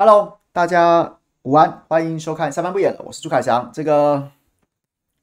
[0.00, 3.70] Hello，大家午安，欢迎收看下班不演了，我是朱凯翔。
[3.70, 4.32] 这个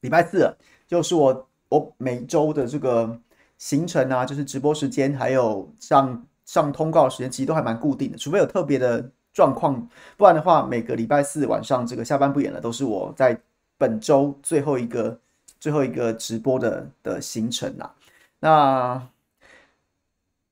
[0.01, 3.19] 礼拜四就是我我每周的这个
[3.57, 13.41] 行程啊，就是直播时间还有上上通告时间，其实都还蛮固定的，除非有特别的状况，不然的话，每个礼拜四晚上这个下班不演了，都是我在
[13.79, 15.19] 本周最后一个
[15.59, 17.95] 最后一个直播的的行程啊。
[18.41, 19.07] 那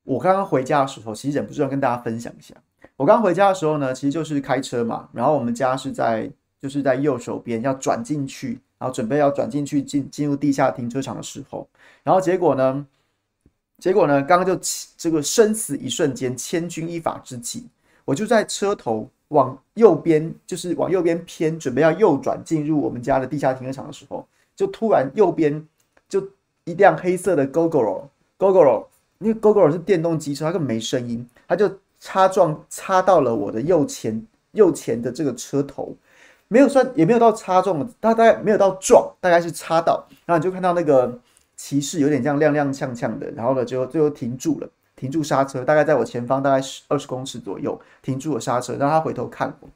[0.01, 2.55] 我刚刚回家的时候，其实忍不住要跟大家分享一下。
[2.97, 11.67] 我刚回家的时候呢，其实就是开车嘛，然后我们家是在就是在右手边要转进去，然后准备要转进去进进入地下停车场的时候，
[12.03, 12.85] 然后结果呢，
[13.79, 14.57] 结果呢，刚刚就
[14.95, 17.65] 这个生死一瞬间，千钧一发之际，
[18.05, 24.25] 我就在车头往右边，就是往右边偏，准备要右转进入我们家的地下停车场的时候，
[24.55, 25.61] 就突然右边
[26.07, 26.25] 就
[26.63, 28.85] 一辆黑色的 Gogoro，Gogoro，
[29.19, 31.69] 因为 Gogoro 是电动机车，它根本没声音，它就。
[32.05, 35.97] 擦撞擦到了我的右前右前的这个车头，
[36.47, 41.19] 没有算也没有到擦撞，大概没有到撞，大概是擦到，然后你就看到那个
[41.55, 49.67] 骑士有点这样踉踉跄跄的，然后呢，就最后停住了，停住刹车，大概在我前方大概十二十公尺左右停住了刹车，让他回头看我。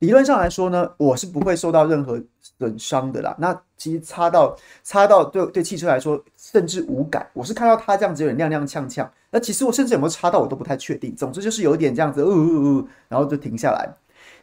[0.00, 2.22] 理论上来说呢，我是不会受到任何
[2.58, 3.34] 损伤的啦。
[3.38, 6.22] 那其实擦到擦到对对汽车来说
[6.56, 7.28] 甚至无感。
[7.34, 9.06] 我是看到他这样子有点踉踉跄跄。
[9.30, 11.14] 那其实我甚至有没有擦到我都不太确定。
[11.14, 13.86] 总之就是有点这样子，呜呜呜，然后就停下来。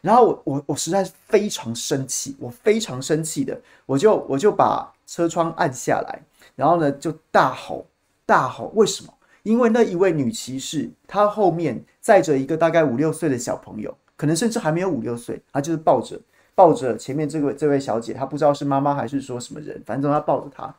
[0.00, 6.22] 然后我我我实在是非常生气，我非常生气的，我就我就把车窗按下来，
[6.54, 7.84] 然后呢就大吼
[8.24, 8.70] 大吼。
[8.76, 9.12] 为什么？
[9.42, 13.92] 因为那一位女骑士她后面载着一个大概五六岁的小朋友。
[14.16, 16.16] 可能甚至还没有五六岁，她就是抱着
[16.54, 20.72] 抱着前面这位这位小姐，她不知道是妈妈还是说什么人，反正她抱着她，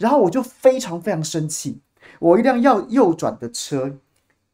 [0.00, 1.78] 然后我就非常非常生气。
[2.18, 3.96] 我一辆要右转的车，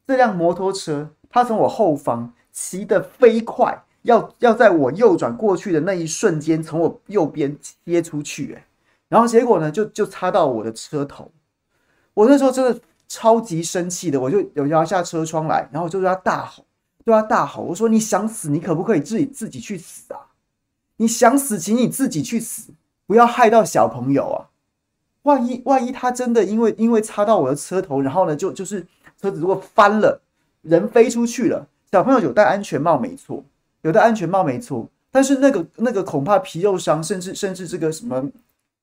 [0.06, 8.66] 这辆摩托车，它从我后方骑得飞快，要要在我右转过去的那一瞬间，从我右边切出去，哎，
[9.08, 11.30] 然后结果呢，就就擦到我的车头。
[12.12, 16.64] 我那时候真的超级生气的，我就有摇下车窗来，然后就对他大吼。
[17.04, 20.34] 对他大吼：“我说你想死，你可不可以自己自己去死啊？
[20.96, 22.72] 你想死，请你自己去死，
[23.06, 24.50] 不要害到小朋友啊！
[25.26, 28.80] 万一万一他真的因为因为擦到我的车头，然后呢，就就是
[29.20, 30.20] 车子如果翻了，
[30.62, 33.44] 人飞出去了，小朋友有戴安全帽没错，
[33.82, 38.30] 有戴安全帽没错，但是那个那个恐怕皮肉伤，甚至甚至这个什么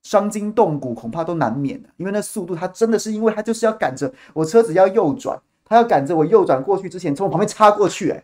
[0.03, 8.23] 伤筋动骨，恐怕都难免的，因为那速度，他真的是因为他就是要赶着我车子要右转。”他要赶着我右转过去之前，从我旁边插过去，哎，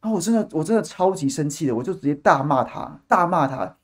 [0.00, 3.76] 然后我真的，我真的超级生气的，我就直接大骂他，大骂他，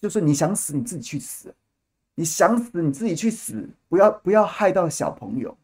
[0.00, 1.52] 就是你想死你自己去死，
[2.16, 5.56] 你想死你自己去死，不要不要害到小朋友。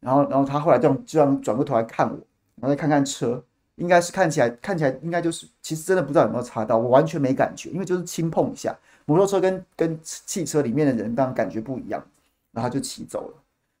[0.00, 2.16] 然后，然后他后来这样这样转过头来看我，
[2.56, 3.40] 然后再看看车，
[3.76, 12.04] 应该是看起来看起来应该就是，其实真的不知道有没有擦到，我完全没感觉，因为就是轻碰一下，摩托车跟跟汽车里面的人当然感觉不一样，
[12.50, 13.34] 然后他就骑走了。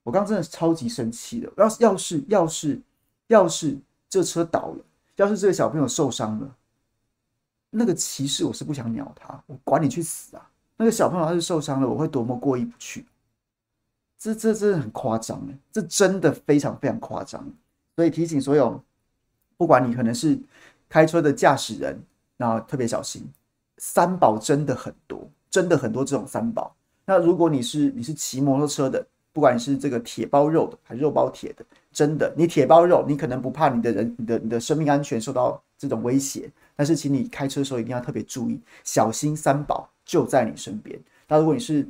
[0.04, 2.80] 我刚刚真的超级生气的，要是要是要是
[3.26, 3.76] 要是
[4.08, 4.84] 这车倒了，
[5.16, 6.54] 要是这个小朋友受伤了，
[7.70, 10.50] 那个骑士我是不想鸟他，我管你去死啊！
[10.82, 13.06] 那个小朋友要是受伤了，我会多么过意不去。
[14.18, 17.48] 这这真的很夸张哎，这真的非常非常夸张。
[17.94, 18.82] 所以提醒所有，
[19.56, 20.36] 不管你可能是
[20.88, 22.02] 开车的驾驶人，
[22.36, 23.24] 那特别小心，
[23.78, 26.74] 三宝真的很多，真的很多这种三宝。
[27.04, 40.98] 那如果你是你是骑摩托车的，不管你是这个铁包肉的还是肉包铁的，真的，你铁包肉，你可能不怕你的人、你的、你的生命安全受到这种威胁，但是请你开车的时候一定要特别注意，小心三宝就在你身边。
[41.28, 41.86] 那如果你是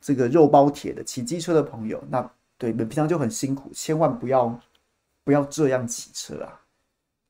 [0.00, 4.60] 这个肉包铁的骑机车的朋友，那对你们平常就很辛苦，千万不要
[5.24, 6.60] 不要这样骑车啊，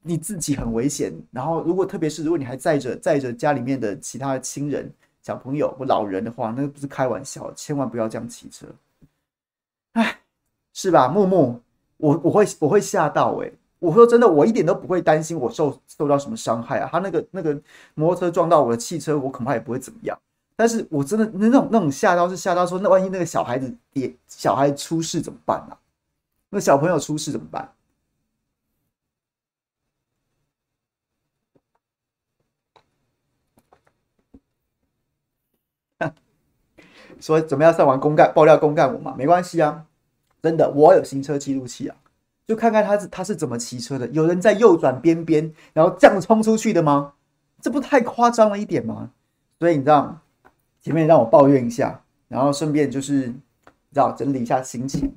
[0.02, 1.12] 你自己很危险。
[1.30, 4.92] 然后如果特别是如果你还载着载着家里面的其他亲人、
[5.22, 8.66] 小朋友或老人的话，那不是开玩笑，千万不要这样骑车。
[9.92, 10.20] 哎，
[10.74, 11.60] 是吧，木木，
[11.98, 16.88] 我我会我会吓到诶、欸，我说真的，我一点都不会担心我受受到什么伤害啊。
[16.90, 17.58] 他那个那个
[17.94, 20.18] 摩托车撞到我的汽车，我恐怕也不会怎么样。
[20.56, 25.78] 但是我真的那种那种吓到是吓到说，那万一那个小孩子也小孩出事怎么办啊？
[26.50, 27.72] 那小朋友出事怎么办？
[37.20, 39.14] 说怎么样上完公干爆料公干我嘛？
[39.16, 39.86] 没关系啊，
[40.46, 41.96] 真的，我有行车记录器啊，
[42.46, 44.06] 就看看他是他是怎么骑车的。
[44.10, 47.14] 有人在右转边边，然后这样冲出去的吗？
[47.60, 49.10] 这不太夸张了一点吗？
[49.58, 50.20] 所以你知道，
[50.80, 53.32] 前面让我抱怨一下，然后顺便就是你
[53.92, 55.16] 知道整理一下心情。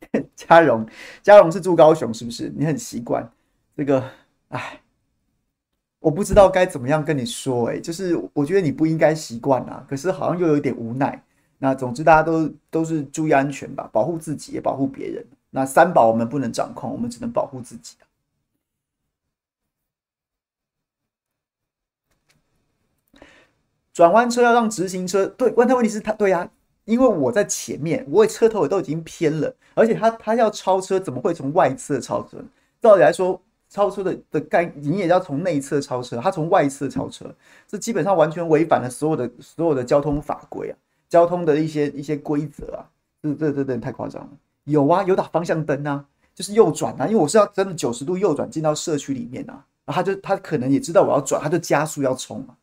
[0.34, 0.86] 嘉荣，
[1.22, 2.50] 嘉荣是住高雄，是不是？
[2.56, 3.30] 你很习惯
[3.76, 4.02] 这个？
[4.48, 4.80] 哎，
[5.98, 11.22] 我不知道该怎么样跟你说，哎，就是我觉得你不应该习惯啊，可是好像又有点无奈。
[11.58, 15.24] 那总之大家都都是注意安全吧，保护自己也保护别人。
[15.50, 17.96] 那三宝我们不能掌控，我们只能保护自己。
[23.94, 26.50] 转弯车要让直行车对，问他问题是他对呀、啊，
[26.84, 32.36] 因为我在前面，我车头也都已经偏了，而且他他要超车，怎么会从外侧超车？
[32.82, 37.34] 照理来说，超车的的概你也要从内侧超车，他从外侧超车，
[37.66, 40.76] 这基本上完全违反了所有的所有的交通法规啊，
[41.08, 42.90] 交通的一些一些规则啊，
[43.22, 44.30] 这这这这太夸张了。
[44.64, 46.04] 有啊，有打方向灯啊，
[46.34, 52.56] 就是右转啊，因为我是要真的九十度右转进到社区里面啊，然后他就他可能也知道我要转，他就加速要冲啊。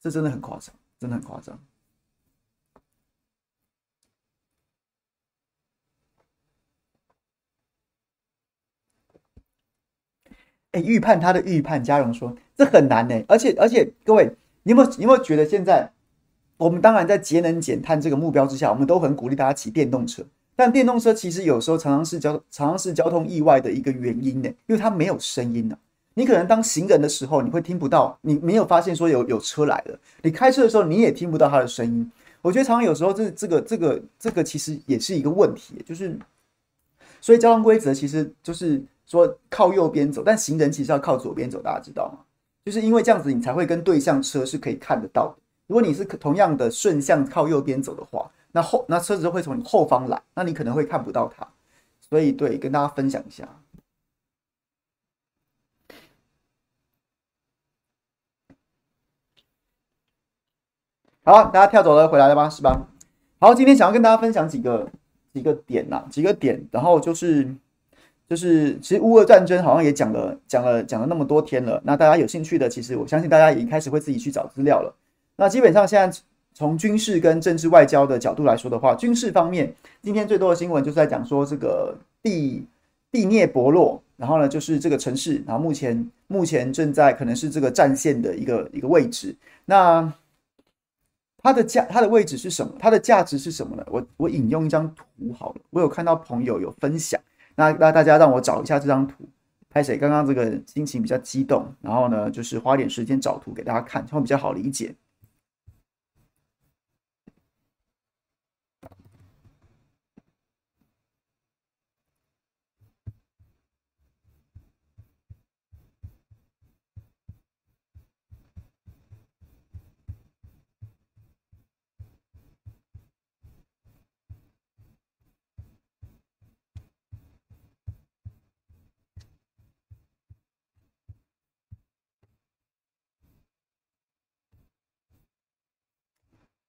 [0.00, 1.58] 这真的很夸张，真的很夸张。
[10.72, 13.24] 哎，预判他的预判，嘉荣说这很难呢。
[13.28, 15.92] 而且而且，各位，你有没有你有没有觉得现在
[16.56, 20.22] 我们当然在节能减碳这个目标之下，我们都很鼓励大家骑电动车。
[20.56, 25.76] 但电动车其实有时候常常是交常常是交通意外的一个原因呢，因为它没有声音呢。
[26.14, 29.98] 你可能当行人的时候，你会听不到，你没有发现说有有车来了。
[30.22, 32.08] 你开车的时候，你也听不到它的声音。
[32.40, 36.16] 我觉得常常有时候这这个这个这个其实也是一个问题，就是
[37.20, 42.18] 所以交通规则其实就是说靠右边走，但行人其实要靠左边走，大家知道吗？
[42.64, 45.42] 就是因为这样子，你才会跟对向车是可以看得到的。
[45.66, 51.46] 如果你是同样的顺向靠右边走的话，那后那车子会从你后方来，那你可能会看不到它。
[52.00, 53.48] 所以对，跟大家分享一下。
[61.24, 62.50] 好，大家跳走了，回来了吗？
[62.50, 62.86] 是吧？
[63.40, 64.86] 好，今天想要跟大家分享几个
[65.32, 67.48] 几个点呐，几个点，然后就是
[68.28, 71.80] 就是，其实乌俄战争好像也讲了讲了讲了那么多天了。
[71.84, 74.94] 那大家有兴趣的，其实我相信大家已经开始会自己去找资料了。
[75.36, 76.18] 那基本上现在
[76.52, 82.64] 从军事跟政治外交的角度来说的话，军事方面今天最多的新闻就是在讲说这个第
[83.10, 89.34] 第聂伯洛，然后呢就是这个城市，然后目前目前正在可能是这个战线的一个一个位置。
[89.64, 90.12] 那
[91.42, 92.72] 它的价，它的位置是什么？
[92.78, 93.84] 它的价值是什么呢？
[93.90, 97.20] 我我引用一张图好了，我有看到朋友有分享，
[97.56, 99.24] 那那大家让我找一下这张图。
[99.70, 99.98] 拍谁？
[99.98, 104.94] 刚刚这个心情比较激动，然后呢，就是花点时间找图给大家看，会比较好理解。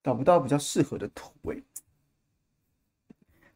[0.06, 1.64] 找不到比较适合的图位。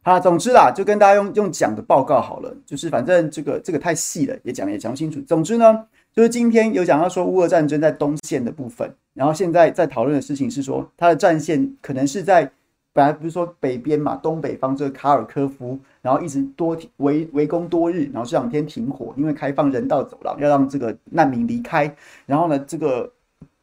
[0.02, 5.20] 好，总之啦，就跟大家用用讲的报告好了，就是反正这个这个太细了，也讲也讲不清楚。
[5.20, 12.50] 总之呢，就是今天有讲到说乌俄战争在东线的部分，然后现在在讨论的事情是说，它的战线可能是在
[12.92, 21.94] 本来不是说北边嘛，东北方这个卡尔科夫，然后一直多围围攻多日，然后这两天停火，因为开放人道走廊，要让这个难民离开。
[22.26, 23.12] 然后呢，这个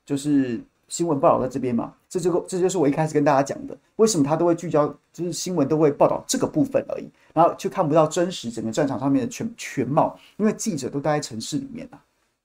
[0.05, 0.61] 就是。
[0.89, 11.99] 新闻报道在这边嘛，这就这就是我一开始跟大家讲的，为什么他都会聚焦，就是新闻都会报道这个部分而已，然后却看不到真实整个战场上面的全全貌，因为记者都待在城市里面啊，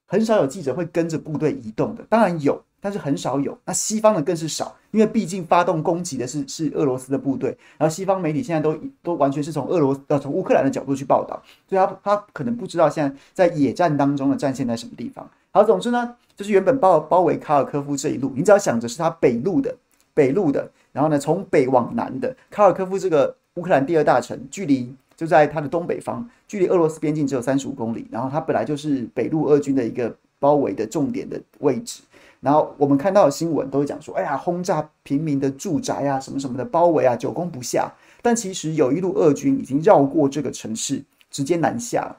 [0.06, 3.56] 很少有记者会跟着部队移动的，当然有，但是很少有。
[3.64, 15.30] 那西方的更是少，因为毕竟发动攻击的是是俄罗斯的部队，然后西方媒体现在都都完全是从俄罗斯呃从乌克兰的角度去报道，所以他他可能不知道现在在野战当中的战线在什么地方。
[15.54, 19.76] 好，总之呢，就是原本包包围卡尔科夫这一路，你只要想着是它北路的
[20.14, 28.08] 北路的，然后呢，从北往南的卡尔科夫这个乌克兰第二大城，距离就在它的东北方，距离俄罗斯边境只有三十五公里。
[28.10, 32.00] 然后它本来就是北路俄军的一个包围的重点的位置。
[32.40, 37.92] 然后我们看到的新闻都会讲说，哎呀，轰炸平民的住宅啊，什么什么的包围啊，久攻不下。
[38.22, 42.16] 但其实有一路俄军已经绕过这个城市，直接南下了，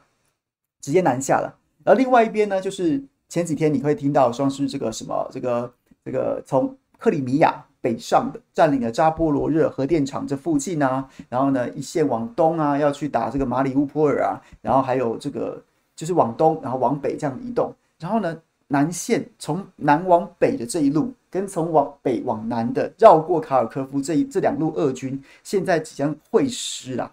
[0.79, 1.55] 直接南下了。
[1.83, 3.01] 而另外一边呢，就是。
[3.33, 5.73] 前几天你会听到说是这个什么这个
[6.05, 15.59] 这个从克里米亚北上的占领了扎波罗热核电厂这附近啊，然后呢一线往东啊要去打这个马里乌波尔啊，然后还有这个
[15.95, 27.11] 就是往东然后往北这样移动，然后呢南线从南往北的这一路跟从往北往南的绕过卡尔科夫这一这两路俄军现在即将会师了，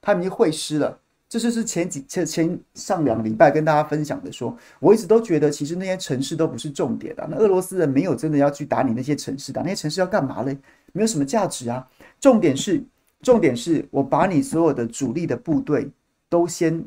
[0.00, 0.96] 他们已经会师了，
[1.28, 7.26] 这就是前几前前上两礼拜跟大家分享的说，我一直都觉得其实那些城市都不是重点啊。
[7.28, 10.56] 那俄罗斯人没有真的要去打你那些城市，打那些城市要干嘛嘞？
[10.92, 11.84] 没有什么价值啊。
[12.20, 12.80] 重点是，
[13.22, 15.90] 重点是我把你所有的主力的部队
[16.28, 16.84] 都先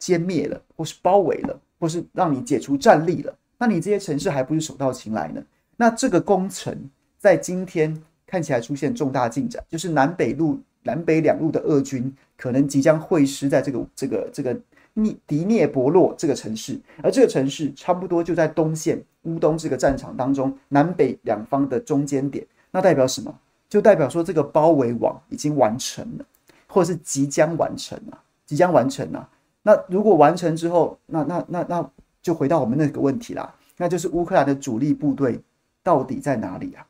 [0.00, 3.36] 歼灭了，或是包围了，或是让你解除战力了。
[3.58, 5.42] 那你这些城市还不是手到擒来呢？
[5.76, 6.88] 那这个工程
[7.18, 10.60] 在今天看起来出现重大进展，就是南北路。
[10.82, 14.58] 南北两路的俄军可能即将会师在这个这个这个
[14.94, 22.46] 涅迪涅伯洛这个城市，而这个城市差不多就在东线乌东这个战场当中，南北两方的中间点。
[22.70, 23.34] 那代表什么？
[23.68, 26.24] 就代表说这个包围网已经完成了，
[26.66, 29.28] 或者是即将完成了，即将完成了。
[29.62, 35.40] 那如果完成之后，那那那那就回到我们那个问题啦，那就是乌克兰的主力部队
[35.82, 36.84] 到底在哪里啊？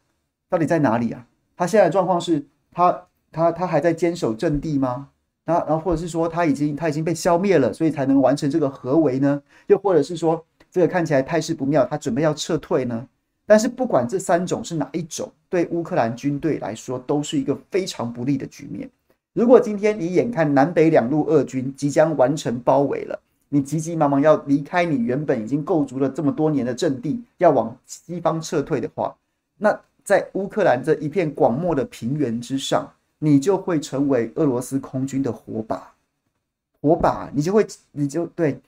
[0.49, 1.25] 到底在哪里啊？
[1.57, 3.01] 他现在的状况是他。
[3.33, 5.09] 他他还在坚守阵地吗？
[5.45, 9.43] 那然后或者是说他已经他已经被消灭了，所以才能完成这个合围呢？
[9.67, 13.09] 又或者是说这个看起来态势不妙，他准备要撤退呢？
[13.45, 18.89] 但是不管这三种是哪一种，对乌克兰军队来说都是一个非常不利的局面。
[19.33, 29.13] 如果今天你眼看南北两路俄军即将完成包围了，你急急忙忙要离开你原本已经构筑了这么多年的阵地，要往西方撤退的话，
[29.59, 32.89] 那在乌克兰这一片广袤的平原之上。
[33.25, 35.95] 你就会成为俄罗斯空军的火把，
[36.81, 38.61] 火把，你就会，你就对，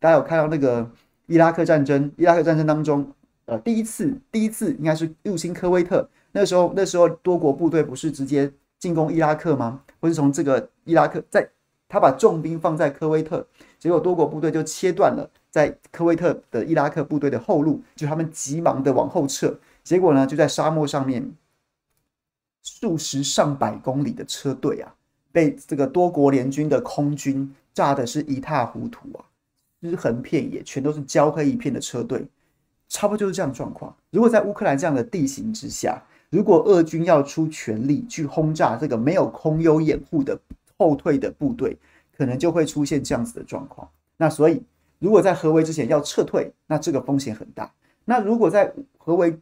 [0.00, 0.90] 大家有看到那个
[1.26, 3.06] 伊拉克战争，伊拉克战争当中，
[3.44, 9.80] 呃，第一次，第一次应该是入侵科威特，那时候，那时候多国部队不是直接进攻伊拉克吗？
[10.00, 11.48] 不是从这个伊拉克，在
[11.88, 13.46] 他把重兵放在科威特，
[13.78, 21.32] 结果多国部队就切断了在科威特的伊拉克部队的后路，就他们急忙的往后撤，结果呢，就在沙漠上面。
[22.64, 24.92] 数十上百公里的车队啊，
[25.30, 29.24] 被这个多国联军的空军炸得是一塌糊涂啊，
[29.82, 32.26] 尸横遍野，全都是焦黑一片的车队，
[32.88, 33.94] 差不多就是这样状况。
[34.10, 40.36] 如果在乌克兰这样的地形之下，如果俄军要出全力去轰炸这个没有空优掩护的
[40.78, 41.76] 后退的部队，
[42.16, 43.88] 可能就会出现这样子的状况。
[44.16, 44.62] 那所以，
[44.98, 47.70] 如果在合围之前要撤退，那这个风险很大。
[48.04, 49.38] 那如果在合围，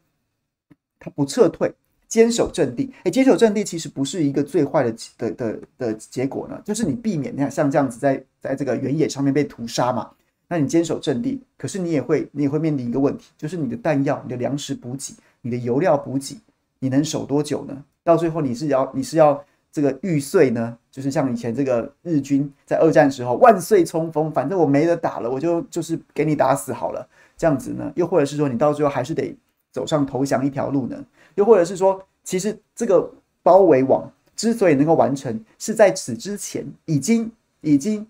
[0.98, 1.72] 他不撤退，
[2.12, 10.10] 坚守阵地，哎，坚守阵地其实不是一个最坏的的的的结果呢，就是你避免像像这样子在在这个原野上面被屠杀嘛。
[10.46, 16.36] 那你坚守阵地，可是你也会你也会面临一个问题，就是你的弹药、你的粮食补给、你的油料补给，
[16.80, 17.82] 你能守多久呢？
[18.04, 19.42] 到最后你是要你是要
[19.72, 20.76] 这个玉碎呢？
[20.90, 27.90] 就是像以前这个日军在二战时候万岁冲锋，反正我没得打了，我就就是给你打死好了，这样子呢？
[27.96, 29.34] 又或者是说你到最后还是得
[29.70, 31.02] 走上投降一条路呢？
[31.34, 33.10] 又或者是说，其实这个
[33.42, 38.06] 包围网之所以能够完成，是在此之前已经已经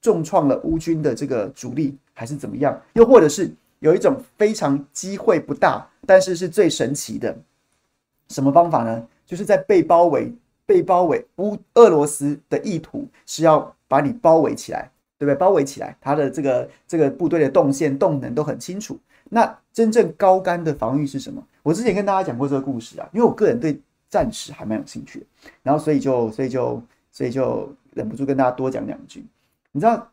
[0.00, 2.80] 重创了乌军的这个主力，还是怎么样？
[2.94, 3.50] 又或者是
[3.80, 7.36] 有一种非常机会不大，但是是最神奇的
[8.28, 9.06] 什么方法呢？
[9.26, 10.32] 就是在被包围、
[10.66, 15.34] 被包围乌俄罗斯的意图是要把你包围起来，对不对？
[15.34, 18.98] 包围起来，他的这个这个部队的动线、动能都很清楚。
[19.30, 21.42] 那真正高干的防御是什么？
[21.62, 25.26] 我之前跟大家讲过这个故事啊，因为我个人对战史还蛮有兴趣的，
[25.62, 29.24] 然后所以就所以就所以就忍不住跟大家多讲两句。
[29.70, 30.10] 你知道，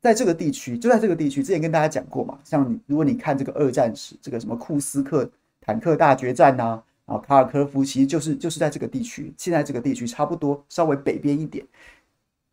[0.00, 5.28] 在这个地区，就在这个地区，之前跟大家讲过嘛，像你如果你看这个二战史，这个什么库斯克
[5.60, 11.66] 坦克大决战呐，啊，然后卡尔科夫，其实就是就是在这个地区，现在这个地区差不多稍微北边一点，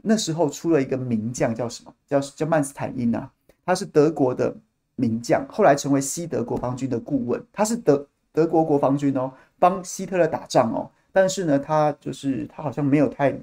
[0.01, 1.93] 那时候出了一个名将叫什么？
[2.07, 3.31] 叫叫曼斯坦因啊，
[3.65, 4.55] 他是德国的。
[4.95, 10.89] 名将后来成为西德国防军的顾问，他是德德国国防军哦，帮希特勒打仗哦。
[11.13, 13.33] 但是呢，他就是他好像没有太，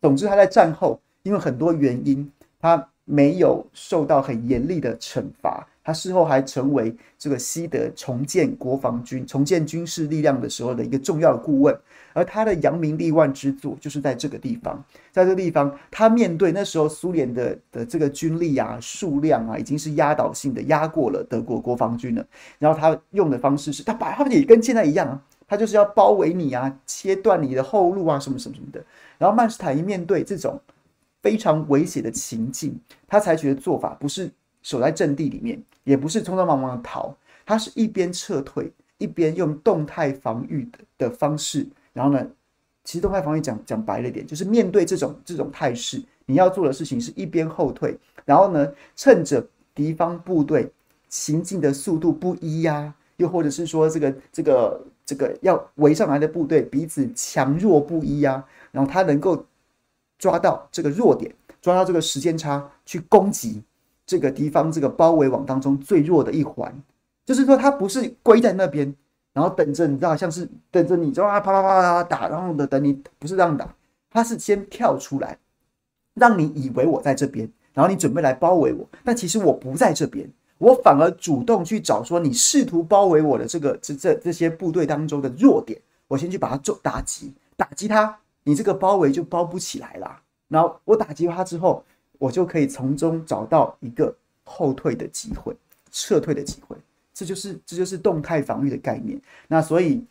[0.00, 5.66] 总之他在战后因为很多原因，他没有受到很严厉的惩罚。
[5.86, 11.78] 他事后还成为这个西德重建国防军、重建军事力量的时候的一个重要的顾问，
[12.12, 22.26] 而他的扬名立万之作就是在这个地方，在这个地方，他面对那时候苏联的的这个军力啊、数量啊，已经是压倒性的压过了德国国防军了。
[22.58, 28.84] 然后他用的方式是他把他们也跟现在一样啊，他就是要包围你啊，切断你的后路啊，什么什么什么的。
[29.18, 30.60] 然后曼施坦因面对这种
[31.22, 32.76] 非常危险的情境，
[33.06, 34.28] 他采取的做法不是
[34.66, 35.62] 守在阵地里面。
[35.84, 38.68] 也不是匆匆忙忙的逃，他是一边撤退，
[38.98, 41.64] 一边用动态防御的的方式。
[41.92, 42.26] 然后呢，
[42.82, 49.46] 其实动态防御讲讲白了点，就是面对这种这种态势，你要做的事情是一边后退，然后呢，趁着
[49.76, 50.68] 敌方部队
[51.08, 59.46] 行进的速度不一呀、又或者是说这个这个这个要围上来的部队彼此强弱不一呀、然后他能够
[60.18, 61.32] 抓到这个弱点，
[61.62, 63.62] 抓到这个时间差，去攻击
[64.06, 66.72] 这个敌方这个包围网当中最弱的一环。
[67.24, 68.94] 就是说，他不是归在那边，
[69.32, 73.74] 然后等着你知道，像是等着你，就啊啪啪啪啪打，然后的等你，不是这样打，
[74.08, 75.36] 他是先跳出来，
[76.14, 90.20] 让你以为我在这边，然后你准备来包围我，但其实我不在这边，我反而主动去找说你试图包围我的这个这这这些部队当中的弱点，我先去把它做打击，打击他，你这个包围就包不起来了。
[90.46, 91.84] 然后我打击他之后，
[92.18, 95.54] 我就可以从中找到一个后退的机会，
[95.90, 96.76] 撤退的机会。
[97.12, 99.20] 这就是这就是动态防御的概念。
[99.48, 100.04] 那所以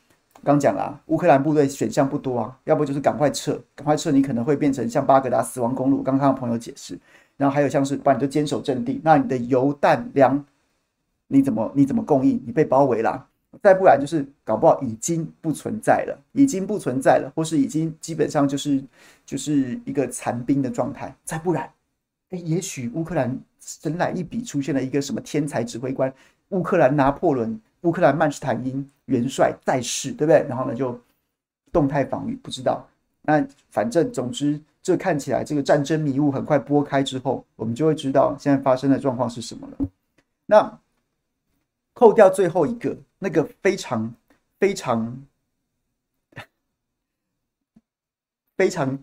[0.44, 6.02] 刚讲了，乌克兰部队选项不多啊，要不就是赶快撤，赶快撤，你可能会变成像巴格达死亡公路。
[6.02, 6.98] 刚刚朋友解释，
[7.38, 10.44] 然后还有像是把你就坚守阵地，那你的油弹粮
[11.28, 12.42] 你怎么你怎么供应？
[12.46, 13.28] 你被包围了，
[13.62, 18.84] 再不然就是搞不好已经不存在了，已经不存在了，或是已经基本上就是
[19.26, 21.16] 就是一个残兵的状态。
[21.24, 21.70] 再不然，
[22.30, 26.14] 哎，也许乌克兰神来一笔出现了一个什么天才指挥官。
[26.50, 30.44] 乌克兰拿破仑、乌克兰曼施坦因元帅在世，对不对？
[30.48, 31.00] 然后呢，就
[31.72, 32.88] 动态防御，不知道。
[33.22, 39.88] 那反正总之，这看起来这个战争迷雾很快拨开之后，我们就会知道现在发生的状况是什么了。
[40.46, 40.80] 那
[41.94, 44.14] 扣掉最后一个那个非常
[44.60, 45.26] 非常
[48.56, 49.00] 非常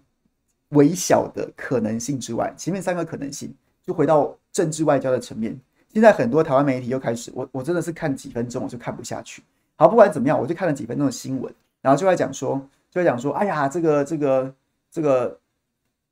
[0.72, 5.58] 微小的可能性之外，前面三个可能性就回到政治外交的层面。
[5.92, 9.42] 现在很多台湾媒体又开始，我我真的是看几分钟我就看不下去。
[9.76, 12.56] 好，不管怎么样，我就看了几分钟的新闻，然后就在讲说，
[12.90, 14.54] 就在讲说，哎呀，这个这个
[14.90, 15.38] 这个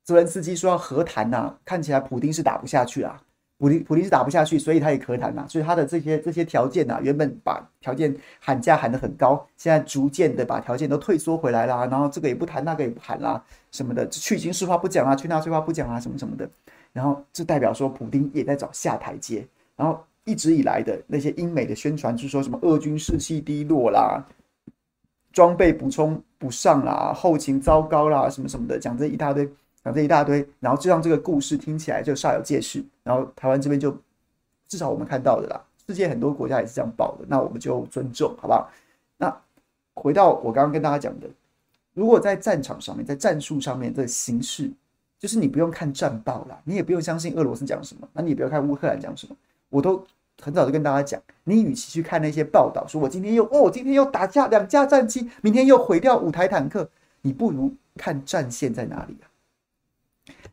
[0.03, 3.21] 泽连斯基说要和谈呐，看起来普丁是打不下去啊，
[3.61, 13.39] 普林普林是打不下去，所以他也和谈呐，所以他的这些这些条件呐，原本把条件喊价喊得很高，现在逐渐的把条件都退缩回来啦，然后这个也不谈，那个也不谈啦，
[13.71, 16.49] 什么的，去军事化不讲啊，去纳粹化不讲啊，什么什么的，
[16.91, 19.47] 然后这代表说普丁也在找下台阶。
[19.75, 24.23] 然后一直以来的那些英美的宣传，就是说什么俄军士气低落啦，
[25.33, 29.47] 装备补充不上啦，后勤糟糕啦，什么什么的，讲这一大堆，
[29.83, 32.83] 讲这一大堆，然后就让这个故事听起来就煞有介事。
[33.03, 33.95] 然后台湾这边就
[34.67, 38.69] 至少我们看到的啦，世界很多国家也是这样报的，那我们就尊重，好不好？
[39.17, 39.35] 那
[39.93, 41.27] 回到我刚刚跟大家讲的，
[41.93, 44.71] 如果在战场上面，在战术上面的形势，
[45.17, 49.35] 就是你不用看战报啦，你也不用相信俄罗斯讲什么，那你也不要看乌克兰讲什么。
[49.69, 50.05] 我都
[50.41, 56.87] 很早就跟大家讲，你与其去看那些报道，说我今天又哦，今天又打架两架战机，明天又毁掉五台坦克，
[57.21, 59.30] 你不如看战线在哪里啊？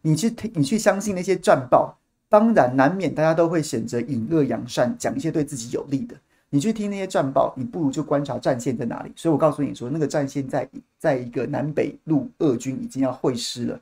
[0.02, 6.16] 你去听，你去相信那些战报，当然难免大家都会选择引恶扬善，讲一些对自己有利的。
[6.50, 9.12] 你去听那些战报，你不如就观察战线在哪里。
[9.14, 13.80] 所以我告诉你说，那个战线在在一个南北路，俄军已经要会师了，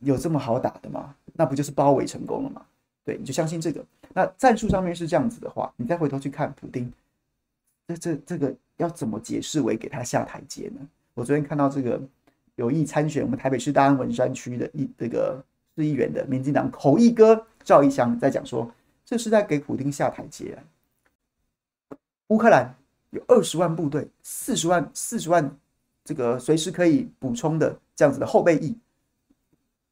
[0.00, 1.14] 有这么好打的吗？
[1.34, 2.62] 那不就是包围成功了吗？
[3.04, 3.82] 对，你就相信这个。
[4.12, 6.92] 那战术上面是这样子的话，你再回头去看普丁，
[7.88, 10.86] 这这这个要怎么解释为给他下台阶呢？
[11.14, 11.98] 我昨天看到这个
[12.56, 15.42] 有意参选我们台北市大安文山区的一这个
[15.74, 18.70] 市议员的民进党口译哥赵一翔在讲说，
[19.04, 20.56] 这是在给普丁下台阶。
[22.28, 22.74] 乌克兰
[23.10, 25.56] 有二十万部队，四十万四十万
[26.04, 28.76] 这个随时可以补充的这样子的后备役，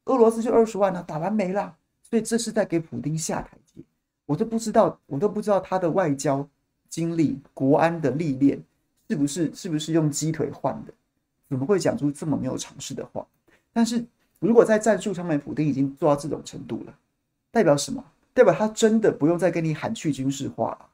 [0.05, 1.75] 俄罗斯就二十万了，打完没了。
[2.01, 3.81] 所以这是在给普丁下台阶，
[4.25, 6.47] 我都不知道，我都不知道他的外交
[6.89, 8.61] 经历、国安的历练
[9.07, 10.93] 是不是是不是用鸡腿换的？
[11.47, 13.25] 怎么会讲出这么没有常识的话？
[13.71, 14.03] 但是
[14.41, 16.93] 如果在战术上面，普丁已经做到这种程度了，
[17.51, 18.03] 代表什么？
[18.33, 20.85] 代表他真的不用再跟你喊去军事化了。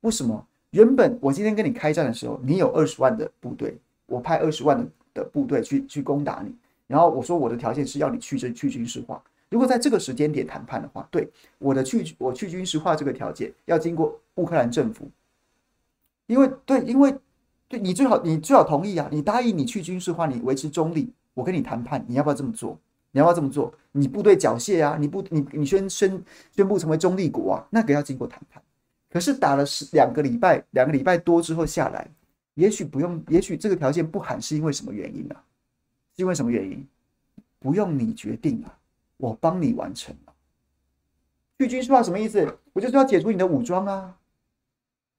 [0.00, 0.46] 为什么？
[0.70, 6.54] 原本我今天跟你开战的时候，你有二十万的部队，我派二十万的的部队去去攻打你，
[6.86, 9.22] 然后我说我的条件是要你去这去军事化。
[9.50, 15.10] 如果在这个时间点谈判的话，对我的去我去军事化这个条件要经过乌克兰政府，
[16.26, 17.14] 因为对，因为
[17.66, 22.76] 对你最好你最好同意啊，你答应你去军事化，你维持中立，我跟你谈判，你要不要这么做？
[23.12, 23.72] 你要不要这么做？
[23.92, 26.20] 你部队缴械啊，你不你你宣宣
[26.50, 28.60] 宣布成为中立国啊，那个要经过谈判。
[29.08, 32.10] 可是打了十两个礼拜，两个礼拜多之后下来，
[32.54, 35.36] 也许不用，也许这个条件不喊是因为什么原因呢？
[36.16, 36.84] 是因为什么原因？
[37.60, 38.74] 不用你决定啊。
[39.16, 40.32] 我帮你完成了，
[41.58, 42.58] 去军事化什么意思？
[42.72, 44.16] 我就是要解除你的武装啊。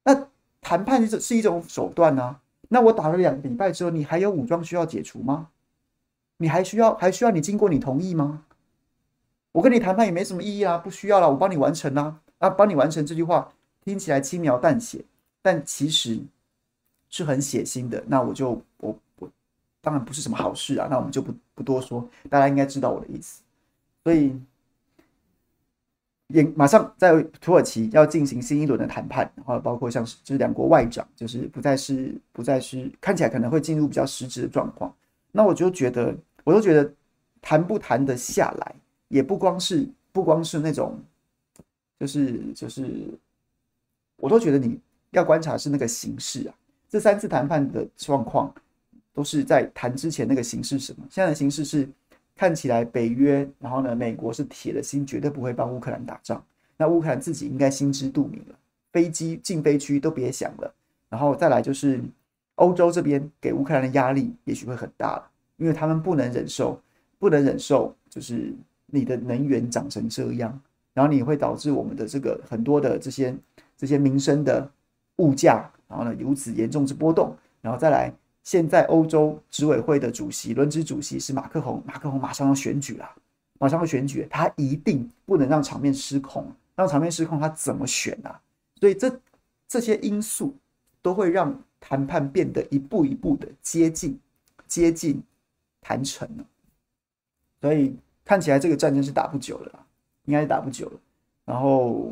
[0.04, 0.28] 那
[0.62, 2.40] 谈判是是一种手段啊。
[2.70, 5.50] 那我打了两个礼拜之后，你还有武装需要解除吗？
[6.40, 8.44] 你还需要还需要你经过你同意吗？
[9.52, 12.22] 我跟你谈判也没什么意义啊，不需要了，我帮你完成啊。
[12.38, 13.52] 啊，帮你完成这句话
[13.84, 15.04] 听起来轻描淡写，
[15.42, 16.18] 但其实
[17.10, 18.02] 是很血腥的。
[18.08, 19.30] 那我就我我
[19.82, 20.88] 当然不是什么好事啊。
[20.90, 23.42] 那我们就不不多说，大家应该知道我的意思。
[24.06, 24.40] 所以，
[26.28, 34.96] 也马上在土耳其要进行新一轮的谈判，然后包括像是就是两国外长，就是不再是不再是看起来可能会进入比较实质的状况。
[35.32, 36.16] 那我就觉得，
[36.50, 36.92] 我都觉得
[37.44, 38.76] 谈不谈得下来，
[39.08, 41.00] 也不光是不光是那种，
[42.00, 43.08] 就是就是，
[44.18, 44.80] 我都觉得你
[45.12, 46.56] 要观察是那个形势啊。
[46.90, 48.52] 这三次谈判的状况
[49.14, 51.06] 都是在谈之前那个形势什么？
[51.08, 51.88] 现在的形势是
[52.36, 56.44] 看起来北约，然后呢，美国是铁了心绝对不会帮乌克兰打仗。
[56.78, 58.56] 那乌克兰自己应该心知肚明了，
[58.92, 60.74] 飞机禁飞区都别想了。
[61.10, 62.02] 然后再来就是
[62.56, 65.29] 欧洲这边给乌克兰的压力也许会很大了，
[65.60, 66.82] 因为他们不能忍受，
[67.20, 68.52] 不能忍受就是
[68.88, 70.60] 你的能源涨成这样，
[70.96, 73.38] 然后你会导致我们的这个很多的这些
[73.78, 74.68] 这些民生的
[75.18, 75.70] 物价。
[75.88, 83.10] 然后呢，如此严重之波动，然后再来，现在欧洲执委会的主席、轮值主席是马克宏，马克宏马上要选举了，
[83.58, 86.46] 马上要选举，他一定不能让场面失控，
[86.76, 88.40] 让场面失控，他怎么选啊？
[88.80, 89.20] 所以这
[89.68, 90.56] 这些因素
[91.02, 94.20] 都会让谈判变得一步一步的接近，
[94.68, 95.20] 接近
[95.82, 96.46] 谈成了。
[97.62, 99.86] 所以看起来这个战争是打不久了，
[100.26, 101.00] 应该是打不久了。
[101.46, 102.12] 然后。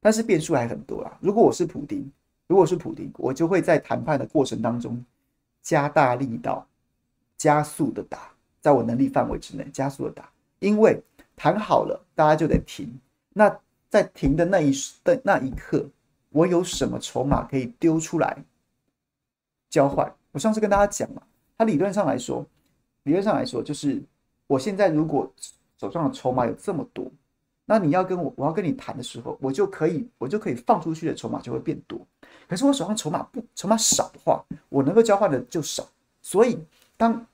[0.00, 1.16] 但是变数还很多啦。
[1.18, 2.12] 如果我是普丁，
[2.46, 5.02] 如果是普丁，我就会在谈判的过程当中
[5.62, 6.66] 加大力道，
[7.38, 10.30] 加速的打，在我能力范围之内加速的打。
[10.58, 11.02] 因为
[11.34, 12.92] 谈好了，大家就得停。
[13.32, 14.70] 那在停的那一
[15.02, 15.88] 的那一刻，
[16.28, 18.36] 我有什么筹码可以丢出来
[19.70, 20.14] 交换？
[20.32, 21.22] 我上次跟大家讲了，
[21.56, 22.44] 它理论上来说，
[23.04, 24.02] 理论上来说就是
[24.46, 25.30] 我现在如果
[25.78, 27.10] 手上的筹码有这么多。
[27.66, 31.98] 那你要跟我，我要跟你谈的时候，我就可以，我就可以放出去的筹码就会变多。
[32.46, 35.82] 可是我手上筹码不，筹码少的话，我能够交换的就少。
[36.20, 36.58] 所以，
[36.94, 37.26] 当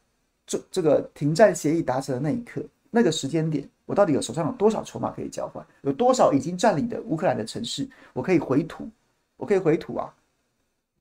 [0.46, 5.66] 这这个停战协议达成的那一刻，那个时间点，我到底有手上有多少筹码可以交换？
[5.82, 8.88] 有多少已经占领的乌克兰的城市，我可以回土，
[9.36, 10.14] 我可以回土啊。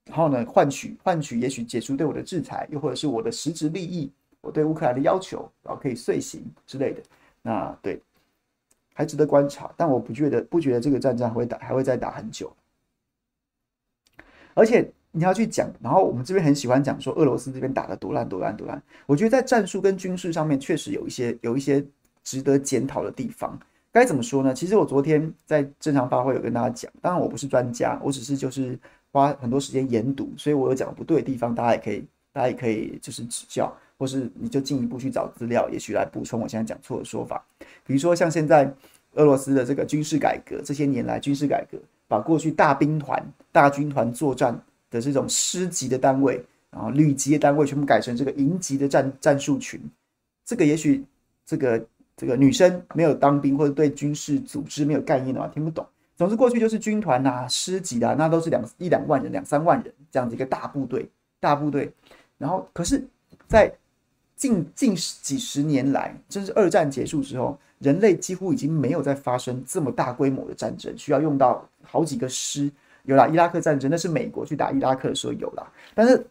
[0.10, 7.02] 然后呢，换取换取，也许解除对我的制裁，又或者是我的实质利益，我对乌克兰的要求，然后可以遂行之类的。
[7.41, 8.02] 那对。
[8.95, 12.54] 还值得观察，但我不觉得不觉得这个战争还会打还会再打很久。
[14.54, 18.84] 而且你要去讲，然后我们这边很喜欢讲说俄罗斯这边打得多烂多烂多烂。
[19.06, 21.82] 我觉得在战术跟军事上面确实有一些有一些
[22.26, 23.58] 值得检讨的地方。
[23.89, 24.54] 该怎么说呢？
[24.54, 28.78] 其实我昨天在正常发挥有跟大家讲，当然我不是专家，我只是就是
[29.12, 33.76] 花很多时间研读，所以我有讲不对的地方，大家也可以大家也可以就是指教。
[33.98, 37.45] 或是你就进一步去找资料，也许来补充我现在讲错的说法。
[37.86, 38.74] 比如说像现在
[39.15, 44.58] 俄罗斯的这个军事改革，这些年来军事改革，把过去大兵团、大军团作战
[44.89, 46.41] 的这种师级的单位，
[46.72, 49.78] 然后旅级的单位，全部改成这个营级的战战术群。
[50.45, 51.04] 这个也许
[51.45, 55.86] 这个这个女生没有当兵或者对军事组织没有概念的话听不懂。
[56.19, 61.89] 总之过去就是军团呐、啊、师级的、啊，那都是两一两万人、两三万人这样子一个大部队、大部队。
[62.38, 63.01] 然后可是，
[63.47, 63.73] 在
[64.36, 72.69] 近近几十年来，甚至二战结束之后，人类几乎已经没有再发生这么大规模的战争，需要用到好几个师。
[73.03, 76.27] 有啦，伊拉克战争那是美国去打伊拉克的时候有啦，但是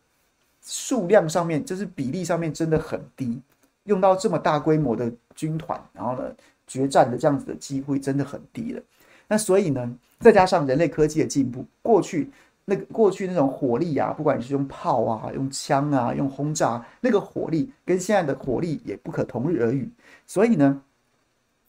[0.62, 3.40] 数量上面就是比例上面真的很低，
[3.85, 6.31] 用到这么大规模的军团，然后呢，
[6.66, 8.83] 决战的这样子的机会真的很低了。
[9.29, 12.31] 那所以呢，再加上人类科技的进步，过去。
[12.71, 19.91] 那个过去那种火力啊，不管你是用炮啊、用枪啊、用轰炸，那个火力跟现在的火力也不可同日而语。
[20.27, 20.83] 所以呢，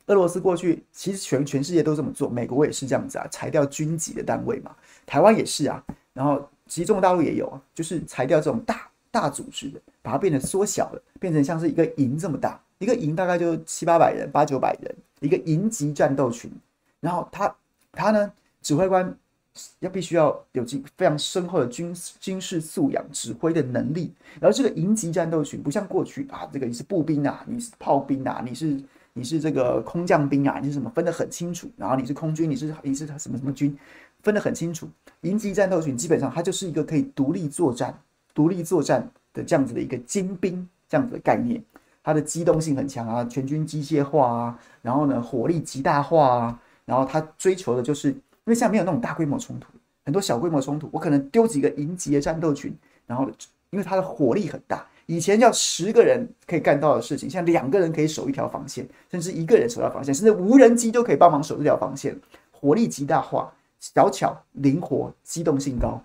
[0.08, 16.52] 俄罗斯过去其实全全世界都这么做，美国也是这样子啊，裁掉军级的单位嘛，台湾也是啊，然后其实中国大陆也有啊，就是裁掉这种大大组织的，把它变得缩小了，变成像是一个营这么大，一个营大概就七八百人、八九百人，一个营级战斗群，
[17.00, 17.56] 然后他
[17.92, 18.32] 他呢，
[18.62, 19.16] 指挥官。
[19.80, 20.64] 要必须要有
[20.96, 24.14] 非常深厚的军军事素养、指挥的能力。
[24.40, 28.82] 然后这个营级战斗群不像过去啊，这个你是步兵啊，你是炮兵啊，你是
[29.12, 31.70] 你是这个空降兵啊，你是什么分得很清楚。
[31.76, 33.78] 然后你是空军，你是你是什么什么军，
[34.22, 34.88] 分得很清楚。
[35.22, 38.00] 营级战斗群基本上它就是一个可以独立作战、
[38.34, 41.62] 独立作战的这样子的一个精兵这样子的概念。
[42.02, 46.60] 它的机动性很强啊，全军机械化啊，然后呢火力极大化啊，
[46.90, 48.14] 然后他追求的就是。
[48.46, 49.68] 因为现在没有那种大规模冲突，
[50.04, 52.76] 很多小规模冲突，我可能丢几个营级的战斗群，
[53.06, 53.30] 然后
[53.70, 66.02] 因为它的火力很大，以前要十个人可以干到的事情，现在两个人可以守一条防线，甚至一个人守一条防线，甚至无人机都可以帮忙守这条防线，火力极大化，小巧灵活，机动性高，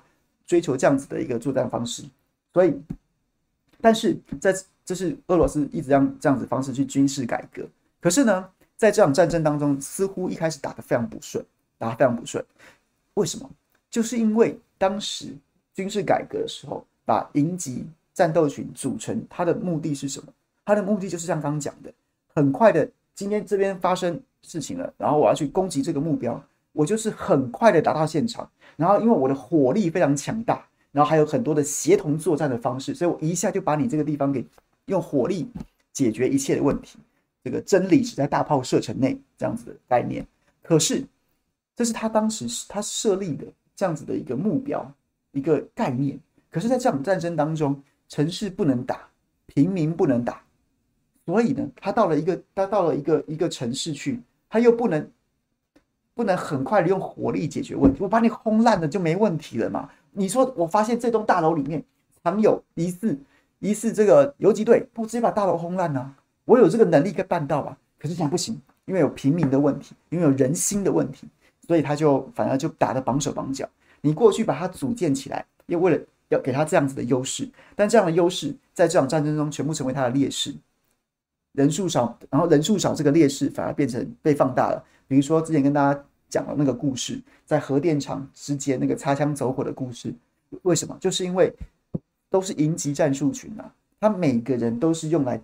[0.47, 2.05] 追求这样子的一个作战方式，
[2.53, 2.79] 所以
[3.81, 7.66] 但是在这是俄罗斯一直让这样子方式去军事改革。
[8.03, 8.47] 可是呢，
[8.85, 11.42] 在这场战争当中，似乎一开始打得非常不顺，
[11.79, 12.44] 打得非常不顺。
[13.14, 13.51] 为什么？
[13.90, 15.35] 就是因为当时
[15.73, 20.31] 军事改革的时候，把营级战斗群组成，它的目的是什么？
[20.66, 21.90] 它的目的就是像刚刚讲的，
[22.35, 26.38] 很快的，今天这边发生事情了，然后我要去攻击这个目标，
[26.73, 34.44] 我就是很快的达到现场，然后因为我的火力非常强大，然后还有很多的协同作战的方式，所以我一下就把你这个地方给
[34.87, 35.51] 用火力
[35.90, 36.99] 解决一切的问题。
[37.44, 40.26] 这个真理只在大炮射程内，这样子的概念。
[40.62, 41.04] 可是，
[41.76, 43.44] 这是他当时他设立的
[43.76, 44.90] 这样子的一个目标，
[45.33, 46.18] 一个概念。
[46.50, 47.78] 可是，在这场战争当中，
[48.09, 49.07] 城市不能打，
[49.46, 50.42] 平民不能打，
[51.26, 55.11] 所以呢，他到了一个他到了一个一个城市去，他又不能
[56.14, 58.02] 不能很快的用火力解决问题。
[58.02, 59.90] 我把你轰烂了就没问题了嘛？
[60.12, 61.85] 你说，我发现这栋大楼里面
[62.22, 63.18] 藏有疑似
[63.59, 66.14] 疑似这个游击队，不直接把大楼轰烂呢？
[66.44, 71.26] 我有这个能力可以办到吧，可是现在不行，因为有平民的问题，因为有人心的问题，
[71.66, 73.68] 所以他就反而就打得绑手绑脚。
[74.02, 80.54] 你过去把他组建起来，又为了要给他这样子的优势，但这样的优势在这场战争中全部成为他的劣势。
[81.52, 84.85] 人数少，然后人数少，这个劣势反而变成被放大了。
[85.09, 90.12] 比如说之前跟大家讲的那个故事，在核电厂之间那个擦枪走火的故事，
[90.62, 90.94] 为什么？
[91.00, 91.50] 就是因为
[92.28, 95.40] 都是营级战术群啊，他每个人都是用来。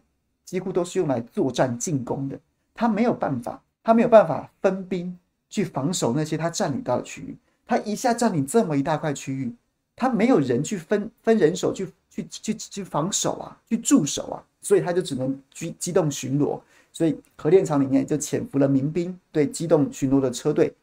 [0.50, 2.36] 几乎都是用来作战进攻的，
[2.74, 5.16] 他没有办法，他没有办法分兵
[5.48, 7.36] 去防守那些他占领到的区域。
[7.68, 9.54] 他一下占领这么一大块区域，
[9.94, 16.60] 他没有人去分分人手去去去去防守啊，去驻守啊，所以他就只能机机动巡逻。
[16.92, 20.74] 所以核电厂里面就潜伏了民兵，对机动巡逻的车队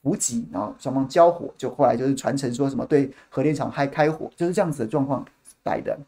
[0.00, 5.26] 伏击，然后双方交火，就后来就是传承说什么对核电厂还开火，就是这样子的状况
[5.64, 5.98] 来的。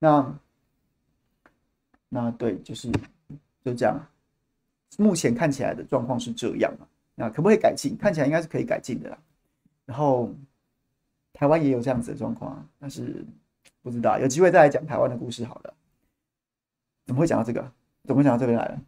[0.00, 0.34] 那。
[2.08, 2.90] 那对，就是
[3.64, 4.00] 就这样。
[4.96, 6.88] 目前看起来的状况是这样啊。
[7.14, 7.96] 那可不可以改进？
[7.98, 9.18] 看起来应该是可以改进的啦。
[9.84, 10.32] 然后
[11.32, 13.24] 台湾也有这样子的状况啊，但是
[13.82, 15.74] 不知道，有机会再来讲台湾的故事好了。
[17.06, 17.60] 怎么会讲到这个？
[18.04, 18.80] 怎么会讲到这边来了？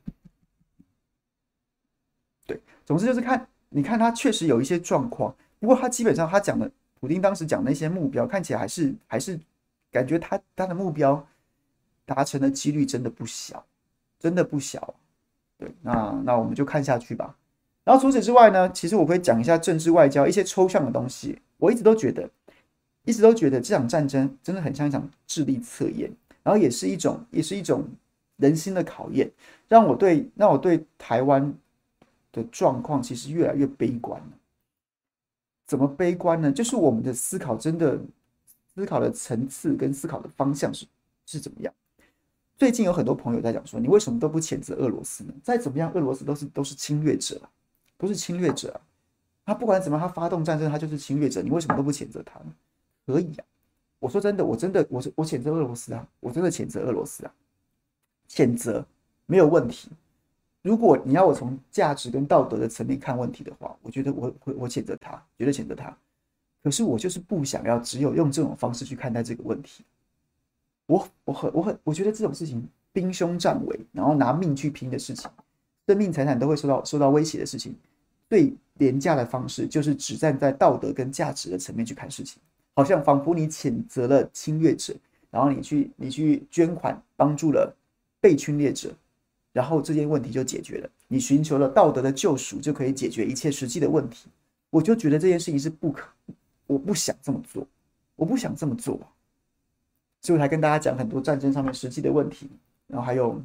[2.47, 9.39] 对，总之就是看，你看他确实有一些状况，不过他基本上他讲的，普丁当时讲的那些目标，看起来还是还是
[9.91, 11.27] 感觉他他的目标。
[12.13, 13.65] 达成的几率真的不小，
[14.19, 14.93] 真的不小。
[15.57, 17.37] 对，那那我们就看下去吧。
[17.85, 21.41] 然后除此之外呢，其实我会讲一下政治外交一些抽象的东西。
[21.59, 22.29] 我一直都觉得，
[23.05, 26.11] 一直都觉得这场战争真的很像一场智力测验，
[26.43, 27.87] 然后也是一种，也是一种
[28.39, 29.31] 人心的考验，
[29.69, 31.55] 让我对让我对台湾
[32.33, 34.29] 的状况其实越来越悲观了。
[35.67, 36.51] 怎么悲观呢？
[36.51, 38.01] 就是我们的思考真的
[38.75, 40.87] 思考的层次跟思考的方向是
[41.27, 41.73] 是怎么样？
[42.61, 45.33] 最近有很多朋友在讲说，你为什么都不谴责俄罗斯呢？
[45.43, 47.41] 再怎么样，俄罗斯都是都是侵略者，
[47.97, 48.79] 都是侵略者。
[49.47, 51.41] 他不管怎么，他发动战争，他就是侵略者。
[51.41, 52.53] 你为什么都不谴责他呢？
[53.07, 53.45] 可以啊，
[53.99, 57.33] 我说真的，我真的，我我谴责俄罗斯啊，我真的谴责俄罗斯啊，
[58.29, 58.85] 谴责
[59.25, 59.89] 没有问题。
[60.61, 65.97] 如果你要我从价值跟道德的层面看问题的话，我觉得我会我谴责他，绝对谴责他。
[66.63, 69.83] 可是我就是不想要只有用这种方式去看待这个问题。
[70.91, 75.31] 我我很我很我觉得这种事情兵凶战危，然后拿命去拼的事情，
[75.87, 77.73] 生命财产都会受到受到威胁的事情，
[78.29, 82.43] 最廉价的方式就是只站在道德跟价值的层面去看事情，
[82.75, 84.93] 好像仿佛你谴责了侵略者，
[85.31, 87.73] 然后你去你去捐款帮助了
[88.21, 88.93] 被侵略者，
[89.53, 94.29] 然后这件问题就解决了，你寻求了道德的救赎就可以解决一切实际的问题，
[94.71, 96.09] 我就觉得这件事情是不可，
[96.67, 97.65] 我不想这么做，
[98.17, 98.99] 我不想这么做。
[100.21, 102.49] 所以我才跟大家讲很多战争上面实际的问题，
[102.87, 103.41] 然后还有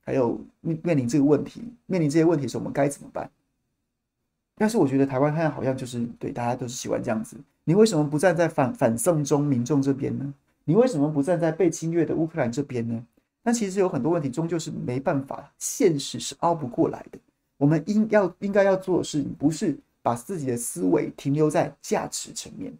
[0.00, 3.30] 还有面面临这个问题，面临这些问题的时候，我们该怎么办？
[4.56, 7.36] 但是我觉得台湾现在好像就是对大家都是喜欢这样子。
[7.64, 10.34] 你为什么不站在反反送中民众这边呢？
[10.64, 13.06] 你为什么不站在被侵略的乌克兰这边呢？
[13.42, 17.18] 那其实有很多问题终究是没办法，现实是熬不过来的。
[17.56, 22.72] 我们应要应该要做的事，不是把自己的思维停留在价值层面、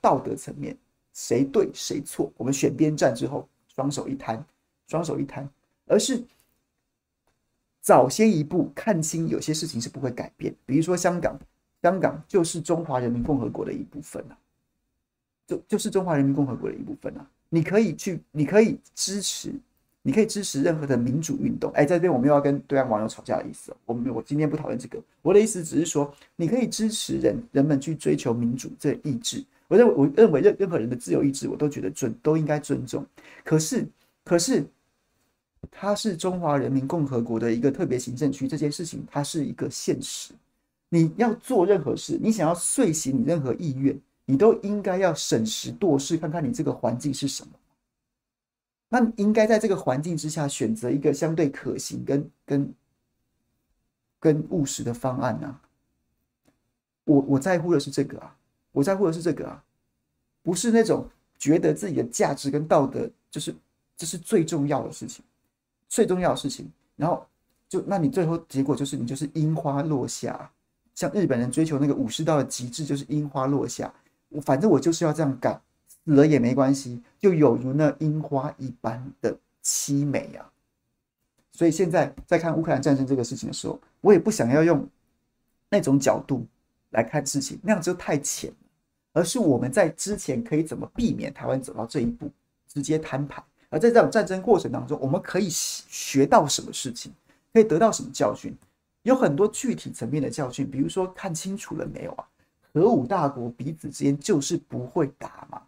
[0.00, 0.76] 道德层面。
[1.12, 2.32] 谁对谁错？
[2.36, 4.44] 我们选边站之后，双手一摊，
[4.86, 5.48] 双手一摊，
[5.86, 6.22] 而是
[7.80, 10.54] 早先一步看清有些事情是不会改变。
[10.64, 11.38] 比如说香港，
[11.82, 14.38] 香港就是中华人民共和国的一部分啊，
[15.46, 17.26] 就就是中华人民共和国的一部分啊。
[17.48, 19.52] 你可以去，你可以支持，
[20.02, 21.72] 你可以支持任何的民主运动。
[21.72, 25.02] 哎，在这边我没有要跟对岸网友吵架的意思，我们我今天不讨论这个。
[25.20, 29.44] 我的意思只是说，你可以支持人人们去追求民主这意志。
[29.70, 33.06] 我认为，我认为任任何人的自由意志，我都觉得尊都应该尊重。
[33.44, 33.86] 可是，
[34.24, 34.66] 可是
[35.70, 40.34] 它是中华人民共和国的一个特别行政区，这件事情它是一个现实。
[40.88, 47.52] 你要做任何事，你想要遂行你任何意愿，你都应该要审时度势，看看你这个环境是什么。
[48.88, 52.74] 那你应该在这个环境之下选择一个相对可行跟跟
[54.18, 55.60] 跟务实的方案啊。
[57.04, 58.36] 我我在乎的是这个啊，
[58.72, 59.62] 我在乎的是这个啊，
[60.42, 63.54] 不是那种觉得自己的价值跟道德就是
[63.96, 65.24] 这是最重要的事情，
[65.88, 66.70] 最重要的事情。
[66.96, 67.26] 然后
[67.68, 70.50] 就那你最后结果就是你就是樱花落下，
[70.94, 73.92] 像日本人追求那个武士道的极致就是樱花落下。
[74.28, 75.60] 我反正我就是要这样干。
[76.02, 80.50] 死了也没关系，就有如那樱花一般的凄美啊！
[81.52, 84.88] 所以现在在看乌克兰战争这个事情的时候，我也不想要用
[85.68, 86.46] 那种角度
[86.90, 88.56] 来看事情，那样就太浅了。
[89.12, 92.30] 而是我们在之前可以怎么避免台湾走到这一步，
[92.68, 93.42] 直接摊牌？
[93.68, 97.12] 而在这种战争过程当中，我们可以学到什么事情，
[97.52, 98.56] 可以得到什么教训？
[99.02, 102.24] 有很多具体层面的教训，比如说看清楚了没有啊？
[102.72, 105.62] 核武大国彼此之间就是不会打嘛。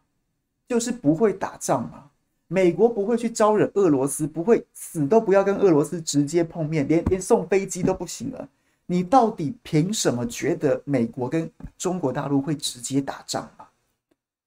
[0.69, 2.05] 就是不会打仗嘛，
[2.49, 8.49] 美国不会去招惹俄罗斯，不会死都不要跟俄罗斯直接碰面，连连送飞机都不行了。
[8.87, 13.71] 你到底凭什么觉得美国跟中国大陆会直接打仗啊？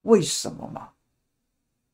[0.02, 0.88] 为什么嘛？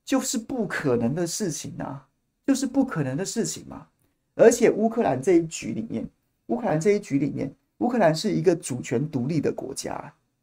[0.05, 2.07] 就是不可能的事情啊，
[2.47, 3.87] 就是不可能的事情嘛。
[4.35, 6.09] 而且乌克兰这一局里面，
[6.47, 9.93] 乌克兰这一局里面，乌克兰是一个主权独立的国家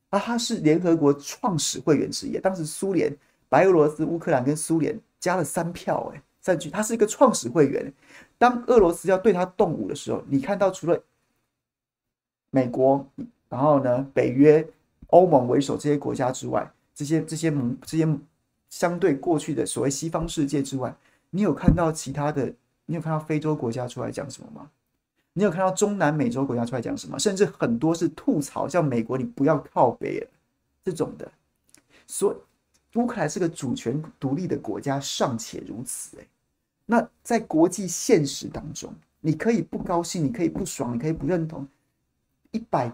[0.09, 3.15] 啊，它是联合国创始会员之一，当时苏联。
[3.51, 7.91] 白俄罗斯、乌克兰跟苏联加了三票，哎，三局，他是一个创始会员。
[8.37, 11.03] 当俄罗斯要对他动武的时候，你看到除了
[12.49, 13.05] 美国，
[13.47, 14.67] 然后呢，北约、
[15.07, 18.07] 欧盟为首这些国家之外，这些这些盟这些
[18.69, 20.95] 相对过去的所谓西方世界之外，
[21.29, 22.53] 你有看到其他的？
[22.85, 24.69] 你有看到非洲国家出来讲什么吗？
[25.33, 27.19] 你有看到中南美洲国家出来讲什么？
[27.19, 30.27] 甚至很多是吐槽，像美国，你不要靠北
[30.83, 31.31] 这种的，
[32.07, 32.37] 所以。
[32.95, 36.27] 乌克兰是个主权独立的国家，尚且如此，欸，
[36.87, 41.67] 那在国际现实当中，你可以不高兴，你可以不爽，你可以不认同，
[42.51, 42.91] 一百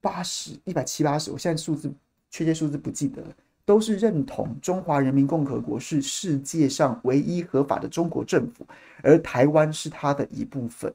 [0.00, 1.92] 八十、一百七八十，我现在数字
[2.30, 8.66] 确切数字不记得了，都是认同中华人民共和国是世界上唯一合法的中国政府，
[9.02, 10.92] 而台湾是它的一部分。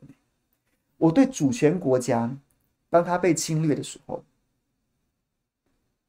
[0.97, 2.29] 我对主权国家，
[2.89, 4.23] 当它被侵略的时候，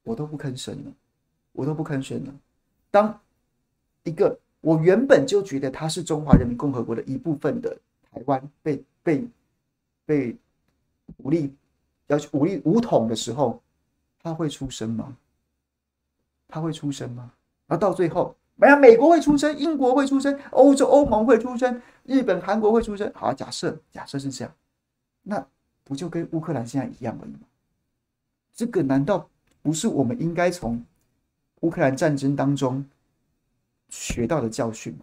[0.02, 0.92] 我都不吭声了。
[1.52, 2.34] 我都不吭声了。
[2.92, 3.20] 当
[4.04, 7.76] 一个我原本就觉得它是中华人民共和国的一部分的
[8.08, 9.28] 台湾被被
[10.06, 10.36] 被
[11.16, 11.52] 武力
[12.10, 13.62] 要去武力武统的时候，
[14.22, 15.16] 他会出声吗？
[16.48, 17.32] 他会出声吗？
[17.66, 23.10] 然后到最后，没有美国会出声，英国会出声，欧洲欧盟会出声，日本韩国会出声。
[23.14, 24.54] 好，假设假设是这样，
[25.22, 25.46] 那
[25.84, 27.40] 不就跟乌克兰现在一样而已吗？
[28.52, 29.28] 这个难道
[29.62, 30.84] 不是我们应该从？
[31.60, 32.82] 乌克兰战争当中
[33.90, 35.00] 学到的教训吗？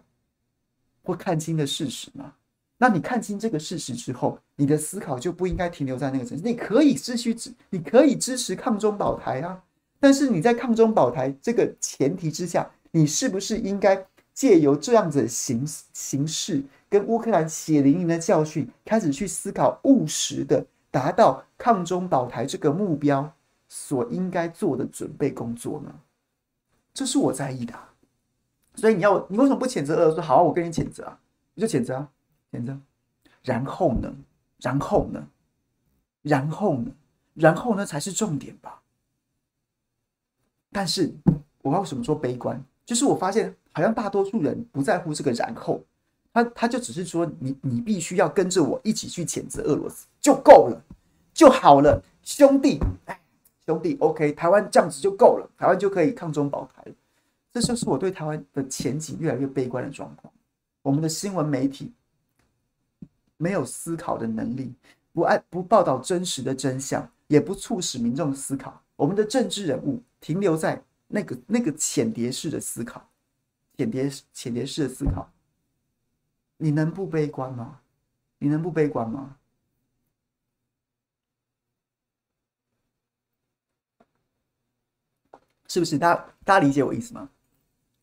[1.04, 2.34] 或看清的事实吗？
[2.78, 6.44] 那你看清这个事实之后，你的思考就不应该停留在那个层次。
[6.44, 9.62] 你可以支持，你可以支持抗中保台啊。
[10.00, 23.32] 但是你在抗中保台这个前提之下，你是不是应该借由这样子的形形式，跟乌克兰血淋淋的教训，开始去思考务实的达到抗中保台这个目标
[23.66, 25.92] 所应该做的准备工作呢？
[26.94, 27.74] 这是我在意的，
[28.76, 30.20] 所以你要你为什么不谴责俄罗斯？
[30.20, 31.18] 好，我跟你谴责啊，
[31.54, 32.08] 你就谴责啊，
[32.52, 32.78] 谴责。
[33.42, 34.14] 然后呢？
[34.58, 35.28] 然后呢？
[36.22, 36.90] 然后呢？
[37.34, 37.86] 然后呢？
[37.86, 38.82] 才是重点吧。
[40.70, 41.12] 但是
[41.62, 42.62] 我为什么说悲观？
[42.84, 45.82] 就是我发现好像大多数人不在乎这个然后，
[46.32, 50.82] 他他就只是说你你必须要跟着我一起去谴责俄罗斯就够了，
[51.32, 52.80] 就好了，兄弟。
[53.06, 53.20] 哎
[53.66, 56.92] 兄弟，OK，台湾这样子就够了，台湾就可以抗中保台了。
[57.52, 60.32] 这就是我对台湾的前景越来越悲观的状况。
[60.80, 61.92] 我们的新闻媒体
[63.38, 64.74] 没有思考的能力，
[65.14, 68.82] 不爱不报道真实的真相，也不促使民众思考。
[68.96, 73.08] 我们的政治人物停留在那个那个浅碟式的思考，
[73.76, 75.32] 浅碟浅碟式的思考。
[76.58, 77.80] 你能不悲观吗？
[78.38, 79.36] 你能不悲观吗？
[85.68, 85.96] 是不是？
[85.96, 87.30] 大家大家理解我意思吗？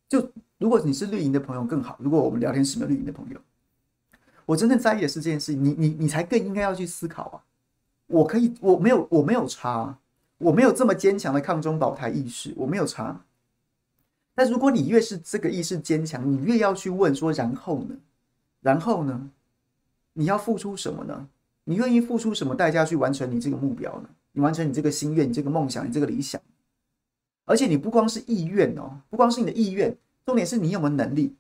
[0.08, 1.98] 就如果你是绿营的朋友更好。
[2.00, 3.42] 如果我们聊天室没有绿营的朋友，
[4.46, 5.64] 我真正在意的是这件事情。
[5.64, 7.44] 你你你才更应该要去思考啊！
[8.08, 9.98] 我可以，我没有我没有差，
[10.38, 13.26] 我没有这么坚强的抗中保台意识，我没有差。
[14.36, 17.96] 但如果你越是这个意识坚强，你越要去问说，然后呢？
[18.62, 19.30] 然后呢？
[20.14, 21.28] 你要付出什么呢？
[21.64, 24.10] 你愿意付出什么代价去完成你这个目标呢？
[24.34, 26.40] 你完成你这个心愿、你这个梦想、你这个理想。
[27.46, 31.34] 而且你不光是意愿哦，不光是你的意愿，重点是你有没有能力。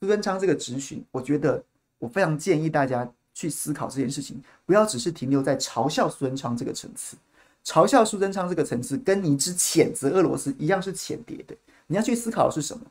[0.00, 1.62] 苏贞昌这个质询，我觉得
[1.98, 7.16] 我非常建议大家去思考这件事情，不要只是停留在嘲笑苏贞昌这个层次。
[7.64, 11.54] 嘲笑苏贞昌这个层次，跟你只谴责俄罗斯一样是浅碟的。
[11.86, 12.84] 你要去思考的是什么？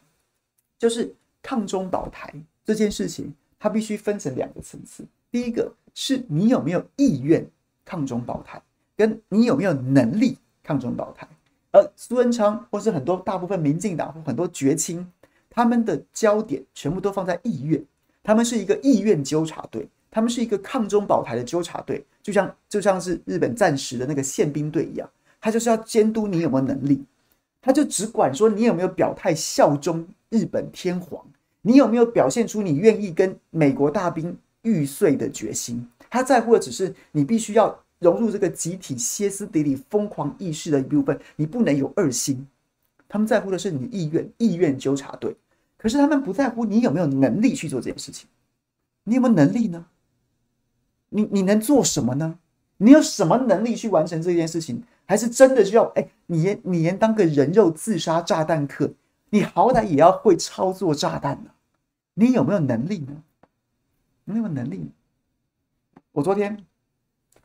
[0.78, 2.32] 就是抗中保台
[2.64, 5.04] 这件事情，它必须分成两个层次。
[5.32, 7.50] 第一个是你有没有意愿
[7.84, 8.62] 抗中保台，
[8.96, 11.28] 跟你有没有能力抗中保台。
[11.72, 15.12] 而苏贞昌或是很多大部分民进党或很多绝亲，
[15.50, 17.84] 他们的焦点全部都放在意愿，
[18.28, 25.10] 他们是一个意愿纠察队，他们是一个抗中保台的纠察队，就像就像是日本战时的那个宪兵队一样，
[25.40, 27.02] 他就是要监督你有没有能力，
[27.62, 31.26] 他就只管说你有没有表态效忠日本天皇，
[31.62, 34.38] 你有没有表现出你愿意跟美国大兵。
[34.64, 42.46] 玉碎的决心，他在乎的只是你必须要融入这个集体歇斯底里疯狂意识的一部分，你不能有二心。
[43.08, 45.34] 他们在乎的是你的意愿，意愿纠察队。
[45.78, 48.28] 可是他们不在乎你有没有能力去做这件事情。
[49.04, 49.86] 你有没有能力呢？
[51.10, 52.40] 你你能做什么呢？
[52.78, 54.84] 你有什么能力去完成这件事情？
[55.06, 55.84] 还是真的需要？
[55.96, 58.92] 哎，你连你连当个人肉自杀炸弹客，
[59.30, 61.52] 你好歹也要会操作炸弹呢？
[62.16, 63.24] 你有没有能力呢？
[64.26, 64.92] 你有没有能力？
[66.12, 66.66] 我昨天，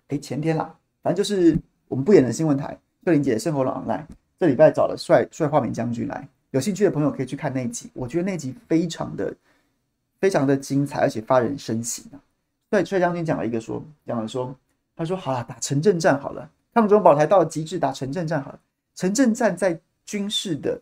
[0.09, 1.57] 哎，前天啦，反正就是
[1.87, 4.05] 我们不演的新闻台，秀玲姐生活了 online，
[4.39, 9.35] 这礼拜找了帅帅化名将军来，有兴趣的朋友可以去看那集，我觉得那集非常的
[10.21, 12.21] 非常的精彩，而且发人深省啊。
[12.71, 14.55] 帅帅将军讲了一个说，讲了说，
[14.95, 18.61] 他说好了，打城镇战好了，抗中保台到了极致，打城镇战好了。
[18.95, 20.79] 城镇战在军事的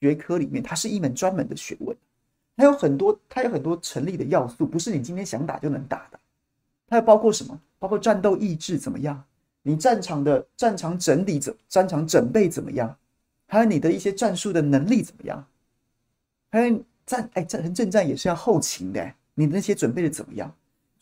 [0.00, 1.96] 学科里面，它是一门专门的学问。
[2.56, 6.20] 它有很多，它有很多成立的要素，不是你今天想打就能打的。
[6.86, 7.60] 它还包括什么？
[7.80, 9.20] 包括战斗意志怎么样？
[9.62, 11.52] 你战场的战场整理怎？
[11.68, 12.96] 战场准备怎么样？
[13.46, 15.46] 还有你的一些战术的能力怎么样？
[16.50, 20.54] 还有战哎战城镇战也是要后勤的，你的那些准备的怎么样？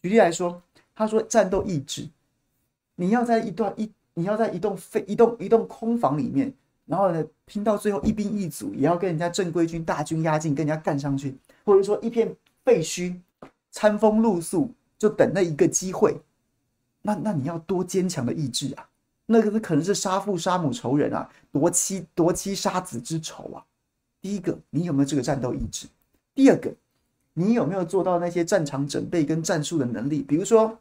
[0.02, 0.62] 举例来说，
[0.94, 2.08] 他说战斗意志，
[2.96, 6.52] 你要在一段一你要在一栋废一栋一栋空房里面。
[6.84, 11.34] 然后呢，拼到最后一兵一卒，也要跟人家正规军大军压境，跟人家干上去，
[11.64, 12.34] 或者说一片
[12.64, 13.16] 废墟，
[13.70, 14.68] 餐风露宿，
[14.98, 16.20] 就等那一个机会。
[17.00, 18.88] 那那你要多坚强的意志啊！
[19.32, 23.64] 那个是可能是杀父杀母仇人啊，夺妻夺妻杀子之仇啊。
[24.20, 25.88] 第一个，你有没有这个战斗意志？
[26.34, 26.72] 第二个，
[27.34, 30.22] 你有没有做到那些战场准备跟战术的能力？
[30.22, 30.78] 比如说，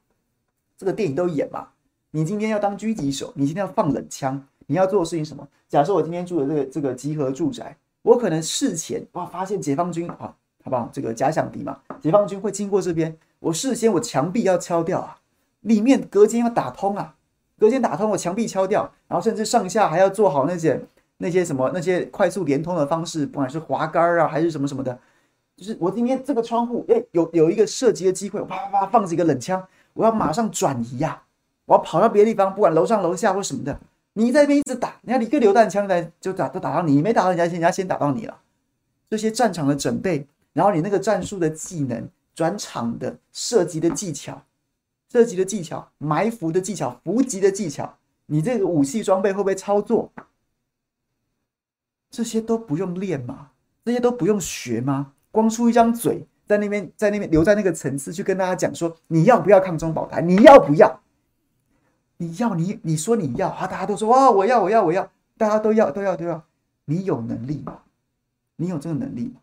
[0.78, 1.70] 这个电影都演嘛，
[2.12, 4.46] 你今天要当狙击手，你今天要放冷枪。
[4.68, 5.46] 你要做的事情什么？
[5.68, 10.34] 假设我今天住的这个这个集合住宅，我可能事前哇发现解放军啊，
[10.64, 10.90] 好不好？
[10.94, 15.20] 这个假想敌嘛，解放军会经过这边，我事先我墙壁要敲掉啊，
[15.62, 17.16] 里面隔间要打通啊，
[17.62, 20.82] 隔间打通，我墙壁敲掉，然后甚至上下还要做好那些
[21.18, 24.98] 那些什么那些快速连通的方式，不管是滑杆啊还是什么什么的，
[25.56, 31.22] 就是我今天这个窗户哎有有一个射击的机会，啪啪啪放几个冷枪，我要马上转移呀，
[31.66, 33.80] 我要跑到别的地方，不管楼上楼下或什么的。
[34.14, 38.36] 你在那边一直打，你看你一个榴弹枪来就打都打到你，没打到人家先，人家先打到你了。
[39.08, 44.42] 这些战场的准备，然后你那个战术的技能、转场的射击的技巧、
[45.12, 47.98] 射击的技巧、埋伏的技巧、伏击的技巧，
[48.28, 50.10] 你这个武器装备会不会操作？
[52.10, 53.50] 这些都不用练吗？
[53.84, 55.12] 这些都不用学吗？
[55.30, 60.22] 光出一张嘴，在那边在那边留在那个层次去跟大家讲说，你要不要抗中保台？
[60.22, 61.02] 你要不要？
[62.16, 66.42] 你要你你说你要啊，大家都说哇，我要我要我要，大家都要都要都要。
[66.86, 67.80] 你有能力吗？
[68.56, 69.42] 你有这个能力吗？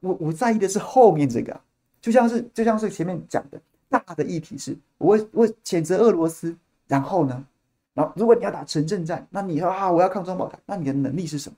[0.00, 1.58] 我我在意的是后面这个，
[2.02, 3.60] 就像是就像是前面讲的
[3.90, 7.44] 大的议题是，我我谴责俄罗斯，然后呢，
[7.92, 11.56] 然后如果你要打城镇战，那你说啊，我要抗中保台，那你的能力是什么？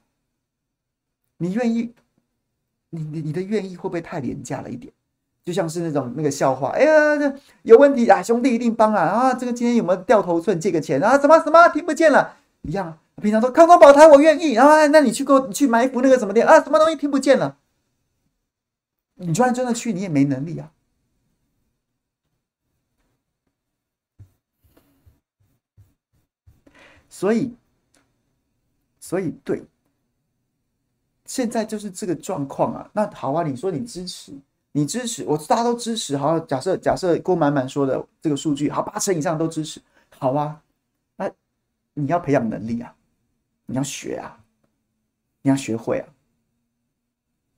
[1.36, 1.92] 你愿意？
[2.90, 4.92] 你你你的愿意会不会太廉价了一点？
[5.44, 9.34] 就像是那种那个笑话，哎呀，这有问题啊，兄弟一定帮啊啊！
[9.34, 11.18] 这个今天有没有掉头寸借个钱啊？
[11.18, 12.98] 什么什么听不见了一样。
[13.20, 16.60] 平常说抗中保台我愿意，啊那你去给我去埋伏那个什么的啊？
[16.60, 17.56] 什么东西听不见了？
[19.16, 20.70] 你就算真的去，你也没能力啊。
[27.12, 27.54] 所以，
[28.98, 29.62] 所以对，
[31.26, 32.90] 现在就是这个状况啊。
[32.94, 34.32] 那好啊，你说你支持。
[34.74, 36.16] 你支持我，大家都支持。
[36.16, 39.78] 好，假设假设郭满满说的这个数据，好，八成以上都支持。
[40.18, 40.62] 好啊，
[41.16, 41.30] 那
[41.92, 42.96] 你要培养能力啊，
[43.66, 44.42] 你要学啊，
[45.42, 46.08] 你要学会啊。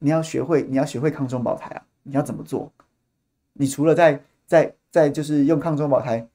[0.00, 1.86] 你要学会，你要学会抗中保台啊！
[2.02, 2.72] 你要怎么做？
[3.52, 6.28] 你除了在在在就是用抗中保台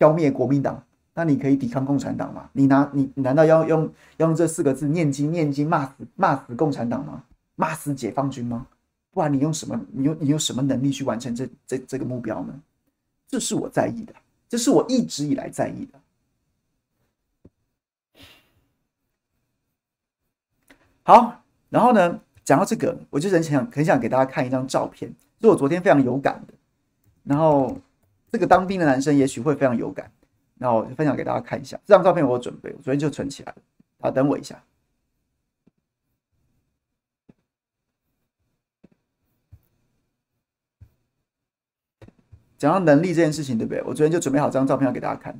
[0.00, 0.84] 消灭国民党，
[1.18, 2.50] 那你可以抵抗共产党吗？
[2.52, 7.24] 你拿你，难道要用要用这四个字念经念经骂死骂死共产党吗？
[7.54, 8.66] 骂死解放军吗？
[9.12, 9.80] 不然你用什么？
[9.92, 12.60] 你用你用什么能力去完成这这这个目标呢？
[13.28, 14.14] 这是我在意的，
[14.46, 15.98] 这是我一直以来在意的。
[21.02, 25.10] 好，然后呢，讲到这个，我就很想很想给大家看一张照片，
[25.40, 26.52] 是我昨天非常有感的。
[27.24, 27.74] 然后
[28.30, 30.12] 这个当兵的男生也许会非常有感，
[30.58, 31.78] 那我就分享给大家看一下。
[31.84, 33.58] 这张照片我有准备，我昨天就存起来了。
[34.00, 34.62] 好，等我一下。
[42.58, 43.82] 讲到能力这件事情，对不对？
[43.82, 45.36] 我昨天就准备好这张照片要给大家看。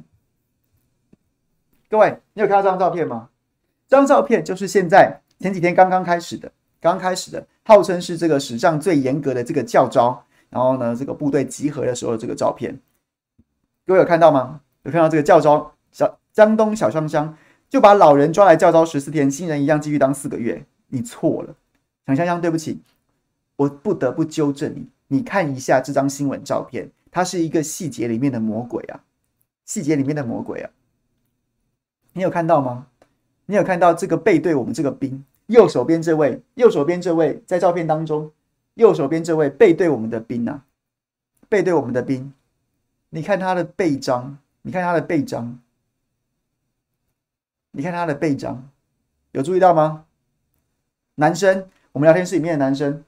[1.89, 3.31] 各位，你有看到这张照片吗？
[3.89, 12.79] 这张照片就是现在前几天刚刚开始的，刚开始的，号称是这个史上最严格的这个教招，然后呢，这个部队集合的时候这个照片，
[13.87, 14.61] 各位有看到吗？
[14.87, 17.37] 有看到这个教招小江东小香香
[17.69, 20.65] 就把老人抓来教招十四天，新人一样继续当四个月。
[20.89, 21.55] 你错了，
[22.07, 22.81] 小香香，对不起，
[23.57, 24.87] 我不得不纠正你。
[25.09, 26.91] 你看一下这张新闻照片。
[27.11, 29.01] 它是一个细节里面的魔鬼啊，
[29.65, 30.71] 细节里面的魔鬼啊，
[32.13, 32.89] 你有看到吗？
[33.47, 38.31] 你有看到这个背对我们这个兵，右手边这位，右手边这位在照片当中，
[38.75, 40.65] 右手边这位背对我们的兵啊，
[41.49, 42.35] 背对我们的兵，
[43.09, 45.61] 你看他的背章，你看他的背章，
[47.71, 48.69] 你看他的背章，
[49.31, 50.07] 有注意到吗？
[51.15, 53.05] 男生，我们聊天室里面的男生。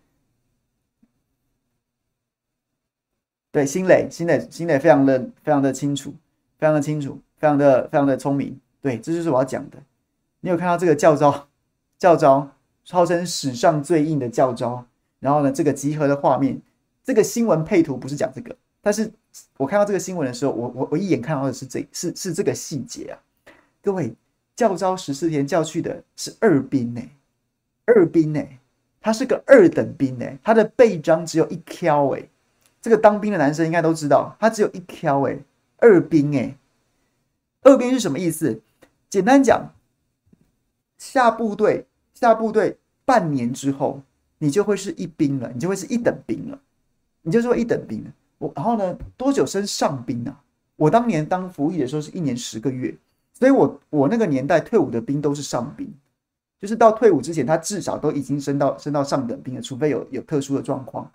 [3.51, 6.15] 对，新磊，新磊，新磊，非常的非常的清楚，
[6.61, 8.61] 非常的清楚，非常的非常的聪明。
[8.81, 9.83] 对，这就是我要讲的。
[10.43, 11.49] 你有看到这个教招，
[11.99, 12.53] 教招
[12.89, 14.87] 号称史上最硬的教招，
[15.19, 16.63] 然后呢，这个集合的画面，
[17.03, 19.13] 这个新闻配图不是讲这个，但是
[19.57, 23.19] 我看到这个新闻的时候，我我我一眼看到的是这是是这个细节啊。
[23.83, 24.15] 各位，
[24.57, 27.03] 教招十四天叫去的是二兵呢，
[27.87, 28.43] 二兵呢，
[29.01, 32.29] 他是个二等兵呢，他的背章只有一挑哎。
[32.81, 35.39] 这个当兵的男生应该都知道，他只有一挑哎，
[35.79, 36.57] 二兵哎，
[37.63, 38.61] 二兵是什么意思？
[39.11, 39.75] 简单讲，
[40.97, 44.03] 下部队下部队半年之后，
[44.39, 46.61] 你就会是一兵了，你就会是一等兵了，
[47.23, 48.13] 你就说一等兵了。
[48.39, 50.41] 我然后呢，多久升上兵啊？
[50.77, 52.97] 我当年当服役的时候是一年十个月，
[53.33, 55.93] 所以我我那个年代退伍的兵都是上兵，
[56.61, 61.11] 就是到退伍之前，他至少都已经升到升到上等兵了，除非有有特殊的状况。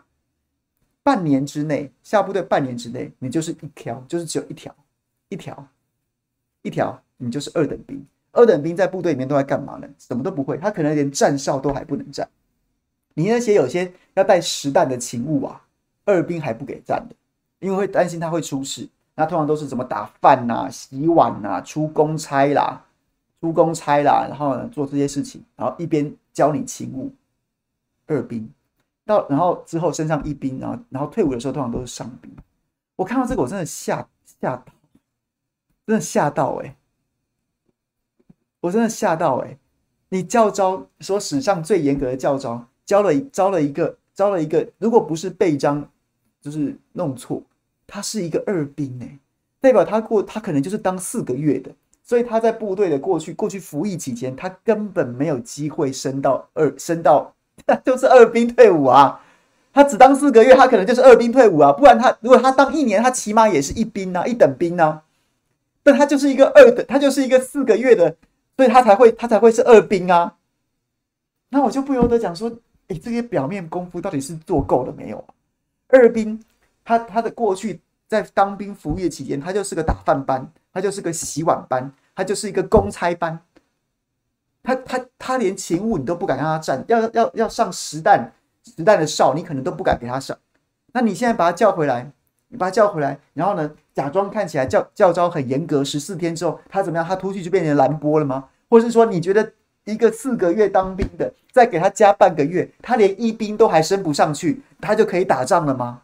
[1.01, 4.74] 半年之内下部队，半年之内你就是一条，就是只有一条，
[5.30, 5.67] 一条，
[6.61, 8.05] 一条，你就是二等兵。
[8.32, 9.88] 二等兵在部队里面都在干嘛呢？
[9.99, 12.28] 什么都不会，他可能连站哨都还不能站。
[13.13, 15.61] 你那些有些要带实弹的勤务啊，
[16.06, 17.16] 二兵还不给站的，
[17.60, 18.89] 因为会担心他会出事。
[19.16, 22.84] 那通常都是怎么打饭呐、洗碗呐、出公差啦、
[23.39, 27.12] 出公差啦，然后呢做这些事情，然后一边教你勤务。
[28.08, 28.51] 二兵。
[29.06, 32.32] 到然后之后升上一兵，然后然后退伍的时候通常都是上兵。
[32.95, 34.08] 我看到这个我真的吓
[34.39, 34.66] 吓到，
[35.86, 36.76] 真的吓到哎、
[38.62, 39.58] 我真的吓到哎、
[40.08, 45.86] 你教招说史上最严格的教招，教了招了一个招了一个，如果不是背章
[46.43, 47.41] 就是弄错，
[47.87, 49.17] 他是一个二兵哎、
[49.61, 51.71] 代表他过他可能就是当四个月的，
[52.03, 57.33] 所以他在部队的过去过去服役期间，他根本没有机会升到二升到。
[57.65, 59.21] 他 就是二兵退伍啊，
[59.71, 61.71] 他只当四个月，他可能就是二兵退伍啊。
[61.71, 65.03] 不然他如果他当一年，他起码也是一兵啊，一等兵啊。
[65.81, 68.15] 但他就是一个二等，他就是一个四个月的，
[68.57, 70.35] 所以他才会他才会是二兵啊。
[71.49, 72.51] 那我就不由得讲说，
[72.87, 75.29] 哎，这些表面功夫到底是做够了没有啊？
[75.93, 76.43] 二兵
[76.83, 83.39] 他他的过去在当兵服役期间，他就是个打饭班，他就是个洗碗班，他就是一个公差班。
[84.61, 88.33] 他他他连勤务你都不敢让他站，要要要上实弹
[88.63, 90.37] 实弹的哨，你可能都不敢给他上。
[90.93, 92.11] 那你现在把他叫回来，
[92.47, 97.07] 你把他叫回来，然后呢，假装看起来教教招很严格，十四天之后他怎么样？
[97.07, 98.49] 他出去就变成蓝波了吗？
[98.69, 99.53] 或是说你觉得
[99.86, 106.01] 一个四个月当兵的，再给他加半个月，他连一兵都还升不上去，他就可以打仗了吗？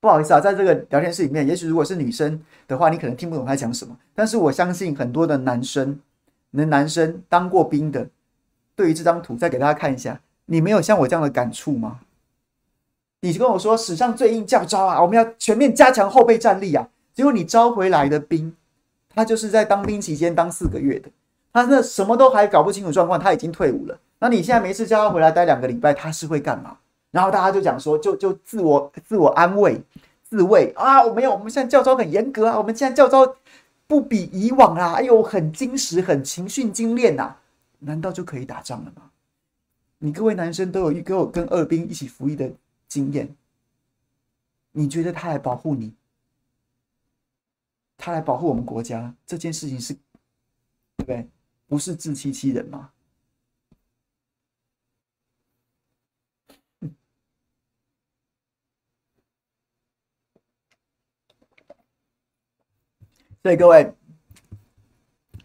[0.00, 6.00] 不好意思啊，在这个聊天室里面，也许如果是女生的话，你可能听不懂他讲什么，但是我相信很多的男生。
[6.56, 8.08] 那男生当过兵的，
[8.76, 12.00] 对于这张图再给大家看一下，你没有像我这样的感触吗？
[13.22, 16.88] 你就跟我说史上最硬教招啊，我们要全面加强后备战力啊。
[17.12, 18.54] 结果你招回来的兵，
[19.08, 21.08] 他就是在当兵期间当四个月的，
[21.54, 23.98] 他那什么都还搞不清楚状况，他已经退伍了。
[24.18, 26.76] 那你现在没事叫他回来待两个礼拜，他是会干嘛？
[27.12, 29.80] 然后大家就讲说，就就自我自我安慰、
[30.24, 33.36] 自慰啊，我没有，我们现在教招很严格啊，我们现在教招
[33.86, 37.36] 不比以往啊，哎呦，很精实，很勤训精练呐，
[37.78, 39.10] 难道就可以打仗了吗？
[39.98, 42.50] 你各位男生都有一个跟二兵一起服役的
[42.88, 43.32] 经验，
[44.72, 45.94] 你觉得他来保护你，
[47.96, 50.00] 他来保护我们国家这件事情是，对
[50.96, 51.28] 不对？
[51.66, 52.90] 不是自欺欺人吗？
[63.42, 63.92] 所以各位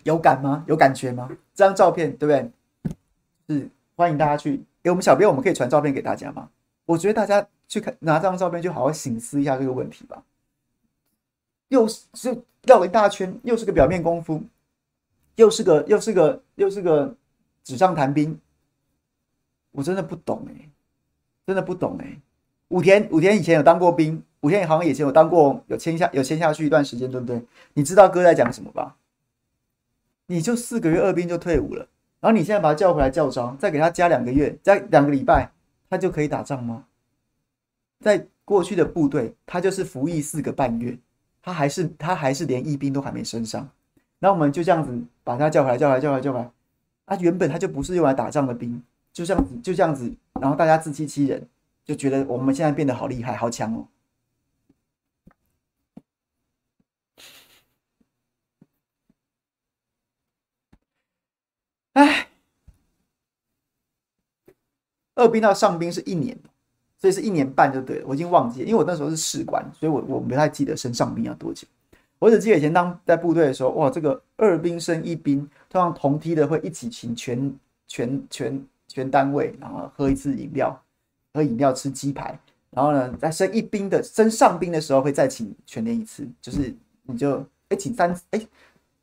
[0.03, 0.63] 有感吗？
[0.67, 1.27] 有感觉吗？
[1.53, 2.51] 这张照片对不对？
[3.47, 6.49] 是欢迎大家去给我们小编，我们可以传照片给大家吗？
[6.85, 10.23] 我觉得大家去看拿这张照片，就好好省思一下这个问题吧。
[11.67, 14.41] 又是绕了一大圈，又是个表面功夫，
[15.39, 17.15] 又是个又是个又是个
[17.63, 18.37] 纸上谈兵。
[19.71, 20.69] 我真的不懂哎、
[21.47, 22.21] 真的不懂哎、欸。
[22.67, 24.21] 武田武田以前有当过兵。
[24.41, 27.41] 武田好像以前有当过，有签下有签下去一段时间，对不对？
[27.73, 28.97] 你知道哥在讲什么吧？
[30.27, 31.87] 你就四个月二兵就退伍了，
[32.19, 35.51] 然后你现在把他叫回来教召，再给他加两个月，加两个礼拜，
[35.89, 36.85] 他就可以打仗吗？
[37.99, 40.97] 在过去的部队，他就是服役四个半月，
[41.41, 43.69] 他还是他还是连一兵都还没升上，
[44.19, 46.51] 然后我们就这样子把他叫回来，叫回来，叫回来，叫回来。
[47.05, 51.47] 啊，原本他就不是用来打仗的兵，就这样子，就这样子，然后大家自欺欺人，
[51.85, 53.87] 就觉得我们现在变得好厉害，好强哦。
[61.93, 62.27] 哎，
[65.15, 66.37] 二兵到上兵是一年，
[66.97, 68.05] 所以是一年半就对了。
[68.07, 71.67] 我已经忘记了，因为我那时候是士官，所以我我不太记得升上兵要多久。
[72.19, 75.39] 我只记得以前当在部队的时候，哇，这个二兵升一兵，
[75.69, 77.53] 通常同梯的会一起请全
[77.87, 80.79] 全全全单位，然后喝一次饮料，
[81.33, 82.39] 喝饮料吃鸡排，
[82.69, 88.47] 然后呢，在升一兵的升上兵的时候会再请全连一次，就是你就哎请三次，哎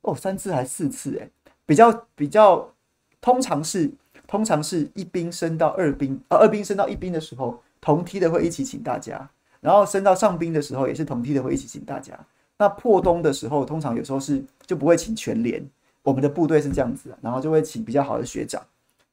[0.02, 1.28] 哦三次还是四次哎，
[1.64, 2.70] 比较比较。
[3.18, 3.90] 通常是，
[4.28, 9.28] 通常是一兵升到二兵，呃，二兵升到一兵的时候，同梯的会一起请大家，
[9.60, 12.16] 然后升到上兵的时候，也是同梯的会一起请大家。
[12.58, 15.62] 那破冬的时候，通常有时候是就不会请全连，
[16.02, 18.62] 我们的部队是这样子，然后就会请比较好的学长。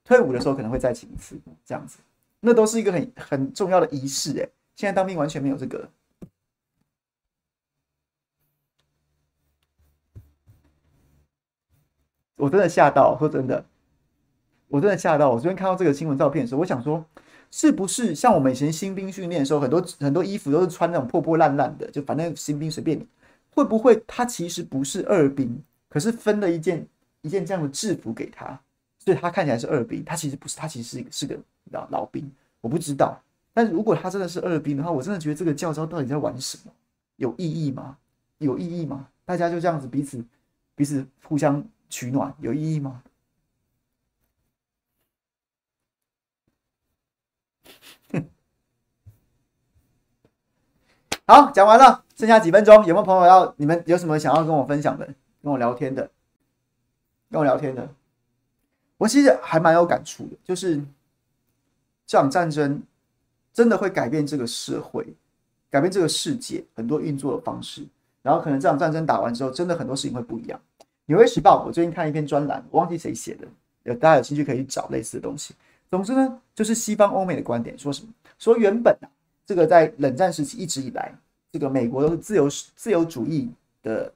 [0.03, 1.35] 退伍的时候可能会再请一次，
[1.65, 1.99] 这样子，
[2.39, 5.89] 那都是一个很很重要的仪式，诶，现在当兵完全没有这个，
[12.35, 13.65] 我真的吓到，说真的。
[14.69, 15.29] 我真的吓到！
[15.29, 17.05] 我昨天看到这个新闻照片的时候，我想说，
[17.51, 23.07] 是不是像我们以前新兵训练的时候，很多很多衣服都是穿那种破破烂烂的，就反正新兵随便你。
[23.53, 26.87] 会不会他其实不是二兵，可是分了一件
[27.21, 28.59] 一件这样的制服给他，
[28.99, 31.37] 所以他看起来是二兵，他其实不是，他其实是个是个
[31.71, 32.29] 老老兵。
[32.61, 33.21] 我不知道，
[33.53, 36.71] 但是如果他真的是二兵的话，我真的觉得这个教招到底在玩什么？
[37.17, 37.97] 有意义吗？
[38.39, 39.07] 有意义吗？
[39.25, 40.23] 大家就这样子彼此
[40.75, 43.03] 彼此互相取暖，有意义吗？
[51.25, 53.53] 好，讲完了，剩下几分钟，有没有朋友要？
[53.57, 55.05] 你们有什么想要跟我分享的，
[55.41, 56.09] 跟我聊天的，
[57.31, 57.89] 跟我聊天的？
[58.97, 60.77] 我其实还蛮有感触的，就是
[62.05, 62.81] 这场战争
[63.51, 65.05] 真的会改变这个社会，
[65.69, 67.85] 改变这个世界很多运作的方式。
[68.21, 70.59] 然后可能这场战争打完之后，真的很多事情会不一样。
[71.07, 73.47] 纽约时报，我最近看一篇专栏，我忘记谁写的，
[73.83, 75.53] 有大家有兴趣可以去找类似的东西。
[75.89, 78.09] 总之呢，就是西方欧美的观点，说什么？
[78.37, 79.09] 说原本啊。
[79.45, 81.13] 这个在冷战时期一直以来，
[81.53, 83.47] 这个美国都是自由自由主义
[83.83, 84.11] 的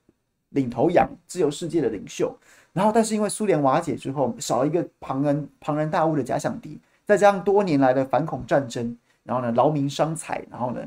[0.50, 2.36] 领头羊，自由世界的领袖。
[2.74, 10.82] 然后，但是因为苏联瓦解之后，少了一个庞然庞然大物的假想敌，再加上多年来的反恐战争，然后呢劳民伤财，然后呢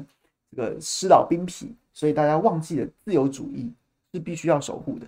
[0.51, 3.73] 这个失老兵疲，所以大家忘记了自由主义
[4.13, 5.07] 是必须要守护的，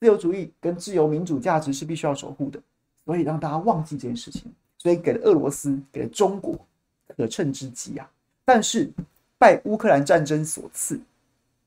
[0.00, 2.60] 自由主义跟自由民主价值是必须要守护的，
[3.04, 6.58] 所以让大家忘记这件事情，所以给了俄罗斯，给了中国
[7.16, 8.10] 可乘之机啊。
[8.44, 8.90] 但是
[9.40, 11.00] 拜乌克兰战争所赐，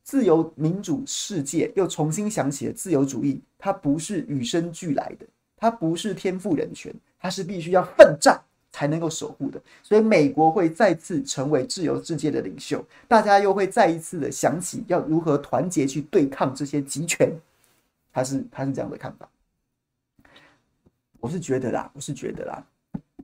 [0.04, 9.60] 自由民主世界又重新想起了自由主义，它不是与生俱来的，它不是天赋人权，它是必须要奋战才能够守护的。
[9.82, 17.28] 所以美国会再次成为自由世界的领袖，大家又会再一次的想起要如何团结去对抗这些极权。
[18.12, 19.28] 他是他是这样的看法，
[21.18, 22.64] 我是觉得啦，我是觉得啦，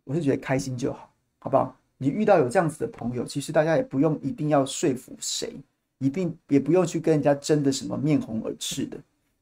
[0.03, 1.77] 我是觉得开心就好，好不好？
[2.03, 5.55] 你遇到有这样子的朋友，其实大家也不用一定要说服谁，
[5.99, 8.97] 一定也不用去跟人家争的什么面红耳赤的。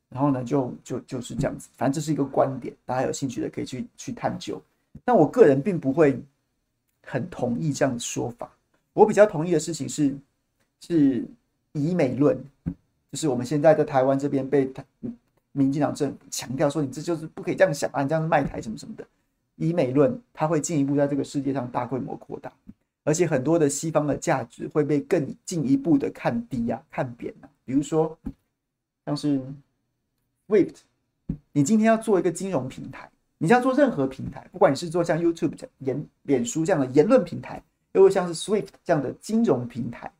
[0.08, 4.60] 然后呢，就就就是这样子，反正这是一个观点，大家有兴趣的可以去去探究。
[5.04, 6.20] 但我个人并不会
[7.06, 8.50] 很同意这样的说法。
[8.92, 10.16] 我比较同意的事情是，
[10.80, 11.24] 是
[11.74, 14.68] 以美论，就是我们现在在台湾这边被
[15.52, 19.06] 民进党政府强调说，你这就是不可以这样想啊，你这样卖台什么什么的。
[19.58, 22.50] 以美论，它会进一步在这个世界上大规模扩大，
[23.04, 27.50] 而且很多的西方的价值会被更进一步的看低啊、看扁啊。
[27.64, 28.16] 比如说，
[29.04, 29.40] 像是
[30.48, 30.76] SWIFT，
[31.52, 40.10] 你今天要做一个金融平台，你要做任何平台，不管你是做像 YouTube 这言、脸书这样的言论平台，又或像是 SWIFT 这样的金融平台，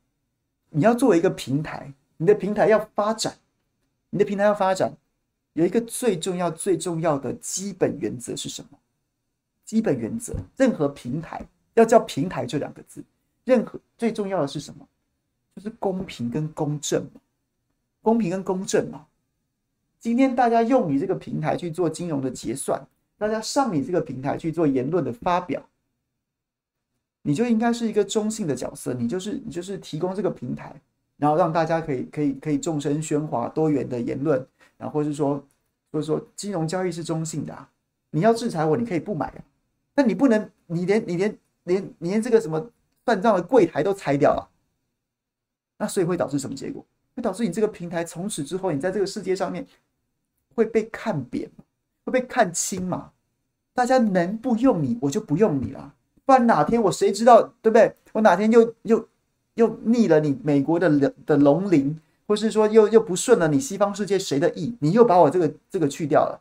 [0.70, 3.34] 你要作为一个平台，你的平台要发展，
[4.10, 4.92] 你的平台要发展，
[5.52, 8.78] 有一个最重要、最重要的基本原则是什么？
[9.68, 13.04] 基本原则，任何平台要叫平台这两个字，
[13.44, 14.88] 任何最重要的是什么？
[15.54, 17.20] 就是公平跟公正嘛，
[18.00, 19.06] 公平跟公正嘛。
[20.00, 22.82] 今天大家用你这个平台去做金融的结算，
[23.18, 25.62] 大家上你这个平台去做言论的发表，
[27.20, 30.80] 你就应该是一个中性的角色，你就是你就是提供这个平台，
[31.18, 34.42] 然后让大家可以可以可以众声喧哗，多元的言论，
[34.78, 35.44] 然后或是说
[35.92, 37.68] 或者说金融交易是中性的啊，
[38.12, 39.44] 你要制裁我，你可以不买啊。
[39.98, 42.70] 那你不能，你连你连连你连这个什么
[43.04, 44.48] 算账的柜台都拆掉了，
[45.76, 46.86] 那所以会导致什么结果？
[47.16, 49.66] 会导致你这个平台从此之后，你在这个世界上面
[50.54, 51.50] 会被看扁，
[52.04, 53.10] 会被看轻嘛？
[53.74, 55.92] 大家能不用你，我就不用你了，
[56.24, 57.92] 不然哪天我谁知道，对不对？
[58.12, 59.08] 我哪天又又
[59.54, 66.40] 又逆了你美国的的龙鳞，或是说又又不顺了你西方世界谁的意，你又把我这个这个去掉了，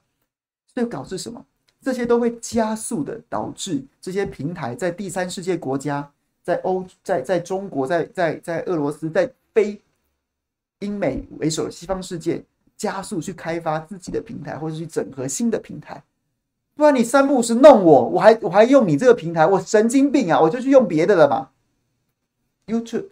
[0.75, 1.43] 所以导致什么？
[1.87, 6.11] 这些都会加速的导致这些平台在第三世界国家，
[6.43, 9.81] 在欧，在在中国，在在在俄罗斯，在非
[10.79, 12.43] 英美为首的西方世界
[12.75, 16.03] 加速去开发自己的平台，或者去整合新的平台。
[16.75, 20.41] 不然你三不五时弄我，我还我还用你这个平台，我神经病啊！
[20.41, 21.51] 我就去用别的了嘛。
[22.65, 23.11] YouTube、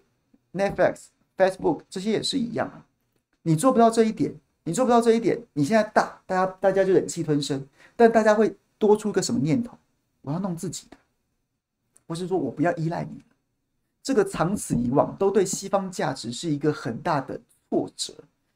[0.53, 1.05] Netflix、
[1.37, 2.83] Facebook 这些也是一样啊。
[3.43, 7.65] 你做不到这一点，你做不到这一点，你现在大，大家大家就忍气吞声，
[7.95, 8.53] 但大家会。
[8.77, 9.77] 多出一个什么念头？
[10.21, 10.97] 我要弄自己的，
[12.07, 13.21] 不是说我不要依赖你。
[14.01, 18.13] 这个长此以往，都对西方价值是一个很大的挫折。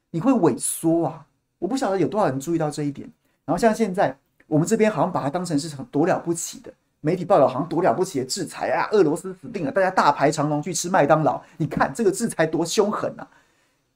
[0.10, 1.26] 你会萎缩啊！
[1.60, 3.08] 我不晓得有多少人注意到这一点。
[3.46, 4.18] 然后像现在，
[4.48, 8.88] 我们这边好像把它当成是很多了不起的媒体报道，好像多了不起的制裁啊！
[8.92, 11.40] 俄罗斯死定了，大家大排长龙去吃麦当劳。
[11.58, 13.28] 你看这个制裁多凶狠啊！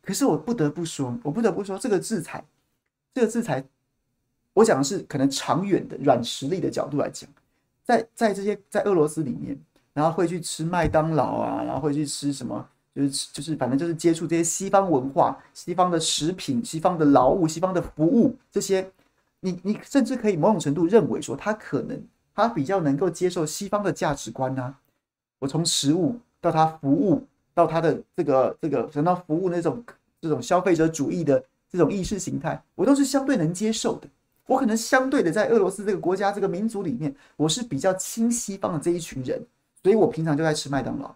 [0.04, 2.44] 可是我不得不说，我不得不说，这个制裁，
[3.14, 3.66] 这个制裁。
[4.54, 7.30] 我讲的是可能长远的软实力的角度来讲，
[7.84, 9.58] 在在这些在俄罗斯里面，
[9.94, 18.88] 然后会去吃麦当劳啊，然后会去吃什么，就是就是反正就是接触这些西方文化、西方的食品、西方的劳务、西方的服务这些，
[19.40, 22.00] 你你甚至可以某种程度认为说，他可能
[22.36, 24.76] 他比较能够接受西方的价值观啊。
[25.40, 29.84] 我从食物到他服务，到他的这个这个等到服务那种
[30.22, 34.08] 这种消费者主义的这种意识形态，我都是相对能接受的。
[34.46, 39.42] 我可能相对的在俄罗斯这个国家这个民族里面，我是比较亲西方的这一群人，
[39.82, 41.16] 所以我平常就在吃麦当劳。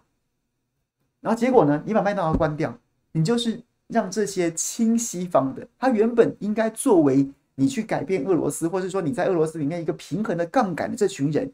[1.20, 2.76] 然后结果呢，你把麦当劳关掉，
[3.12, 11.52] 你就是让这些亲西方的，他原本应该作为你去改变俄罗斯，或是说你在俄罗斯里面一个平衡的杠杆的这群人，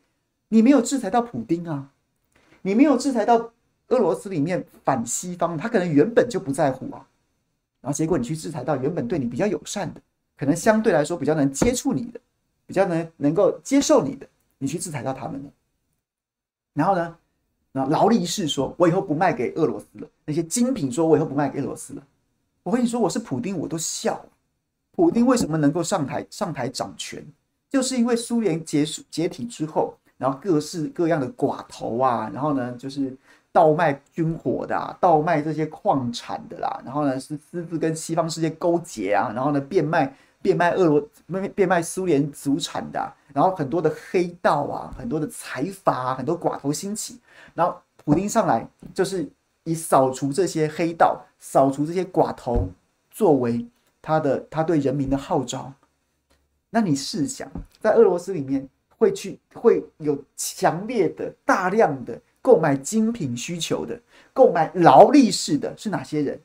[0.51, 1.91] 你没有制裁到普丁啊，
[2.62, 3.53] 你没有制裁到
[3.89, 7.09] 俄罗斯里面反西方，他可能原本就不在乎啊，
[7.81, 10.01] 然后结果你去制裁到原本对你比较友善的。
[10.37, 12.20] 可能相对来说比较能接触你的，
[12.66, 14.26] 比较能能够接受你的，
[14.59, 15.51] 你去制裁到他们了。
[16.72, 17.16] 然后呢，
[17.72, 22.03] 那劳力士说：“我以后不卖给俄罗斯了。”那些精品说：“我以后不卖给俄罗斯了。”
[22.64, 24.28] 我跟你说，我是普丁，我都笑了。
[24.93, 27.24] 普丁为什么能够上台上台掌权？
[27.70, 33.16] 就是因为苏联结束解体之后，然后各式各样的寡头啊，然后呢，就是。
[33.55, 40.12] 倒卖军火的啊，倒卖这些矿产的啦，然后呢是私自跟西方世界勾结啊，然后呢变卖
[40.45, 43.01] 变卖俄罗变变卖苏联祖产的，
[43.32, 47.18] 然后很多的黑道啊，很多的财阀啊，很多寡头兴起，
[47.55, 47.74] 然后
[48.05, 49.26] 普丁上来就是
[49.64, 52.68] 以扫除这些黑道、扫除这些寡头
[53.11, 53.66] 作为
[54.03, 55.72] 他的他对人民的号召。
[56.68, 58.68] 那你试想，在俄罗斯里面
[58.99, 62.20] 会去会有强烈的大量的。
[62.45, 63.99] 购买精品需求的，
[64.34, 66.38] 购买劳力士的是哪些人？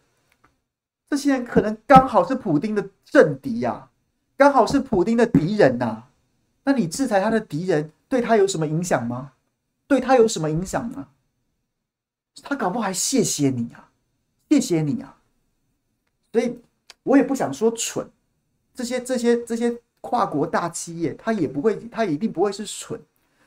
[1.10, 3.90] 这些人可能刚好是普丁的政敌呀、
[4.38, 6.04] 刚好是普丁的敌人呐、
[6.64, 9.32] 那你制裁他的敌人，对他有什么影响吗？
[9.88, 11.08] 对他有什么影响呢？
[12.44, 13.90] 他搞不好还谢谢你啊，
[14.50, 15.18] 谢谢你啊。
[16.32, 16.60] 所以
[17.02, 18.08] 我也不想说蠢，
[18.76, 23.02] 这些这些这些跨国大企业，他也不会，他一定不会是蠢。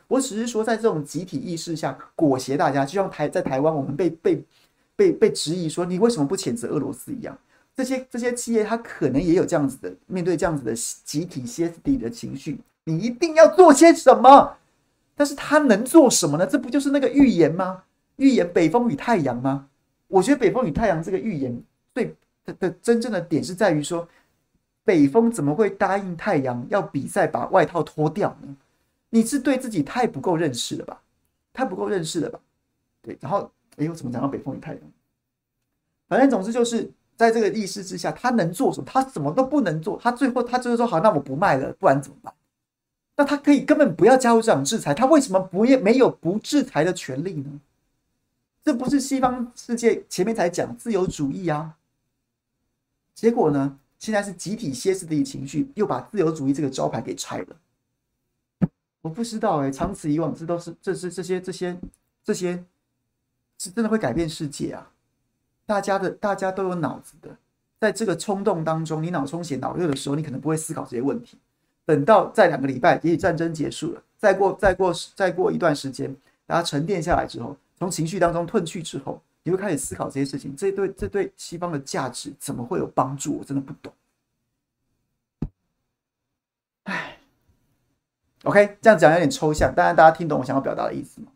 [0.09, 4.45] 我只是说，在这种集体意识下裹挟大家，就像台在台湾，我们被被
[4.97, 7.39] 被被质疑说，你为什么不谴责俄罗斯一样？
[7.75, 14.57] 这些这些企业，它可能也有这样子的面对这样子的集体歇斯底里的情绪，你一定要做些什么？
[15.15, 16.47] 但是他能做什么呢？
[16.47, 17.85] 这不就是那个预言吗？
[18.17, 19.69] 预言北风与太阳吗？
[20.09, 21.63] 我觉得北风与太阳这个预言
[21.95, 22.15] 最
[22.45, 24.09] 的的真正的点是在于说，
[24.85, 28.57] 北风怎么会答应太阳要比赛把外套脱掉呢？
[29.11, 31.01] 你是对自己太不够认识了吧？
[31.53, 32.41] 太不够认识了吧？
[33.03, 34.81] 对，然后哎呦，怎么讲到北风与太阳？
[36.09, 36.91] 反正总之就是
[37.23, 38.87] 在这个意识之下，他能做什么？
[38.87, 39.97] 他什么都不能做。
[40.03, 42.35] 他最后他就是说，好，那我不卖了，不然怎么办？
[43.17, 47.61] 那他可以根本不要加入这场制裁，他为什么不也没有不制裁的权利呢？
[48.65, 51.77] 这不是西方世界前面才讲自由主义啊？
[53.15, 58.69] 结果呢，现在是集体歇斯底里情绪，又把自由主义这个招牌给拆了。
[59.01, 61.77] 我不知道哎、长此以往，这都是这是这些这些
[62.25, 62.65] 这些
[63.59, 64.92] 是真的会改变世界啊！
[65.67, 67.37] 大家的大家都有脑子的，
[67.81, 71.39] 在这个冲动当中，你脑充血脑热的时候，你可能不会思考这些问题。
[71.85, 76.15] 等到再两个礼拜，也许战争结束了，再过再过再过一段时间，
[76.47, 80.55] 大家沉淀下来之后，从情绪当中褪去之后，你会开始思考这些事情。
[80.55, 83.39] 这对这对西方的价值怎么会有帮助？
[83.39, 83.93] 我真的不懂。
[86.85, 87.19] 唉
[88.45, 91.29] ，OK，这样讲有点抽象，当然大家听懂我想要表达的意思吗？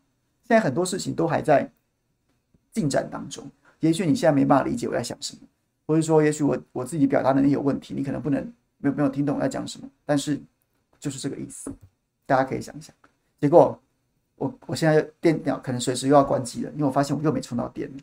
[0.45, 1.69] 现在很多事情都还在
[2.71, 3.51] 进展当中，
[3.81, 5.41] 也许你现在没办法理解我在想什么，
[5.87, 8.53] 或者说，也许我我自己表达能力有问题，你可能不能。
[8.79, 10.39] 没有没有听懂我在讲什么，但是
[11.01, 11.73] 就是这个意思，
[12.27, 12.95] 大家可以想一想。
[13.41, 13.81] 结果
[14.35, 17.97] 我我现在电脑可能随时又要关机了，因为我发现我又没充到电了。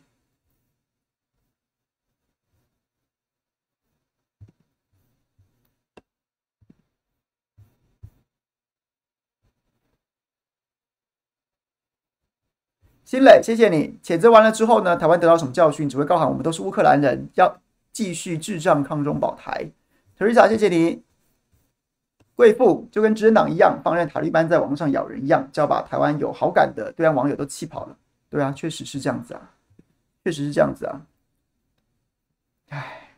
[13.04, 13.98] 新磊，谢谢你。
[14.02, 15.86] 谴责完了之后呢，台湾得到什么教训？
[15.88, 17.60] 只会高喊我们都是乌克兰人，要
[17.92, 19.70] 继续智障抗中保台。
[20.18, 21.02] Teresa，谢谢你。
[22.34, 27.96] 贵妇就跟执政党一样，放任塔利班在网上咬人一样，就要把台湾有好感的对岸网友都气跑了。
[28.30, 29.50] 对啊，确实是这样子啊，
[30.24, 31.00] 确实是这样子啊。
[32.70, 33.10] 唉，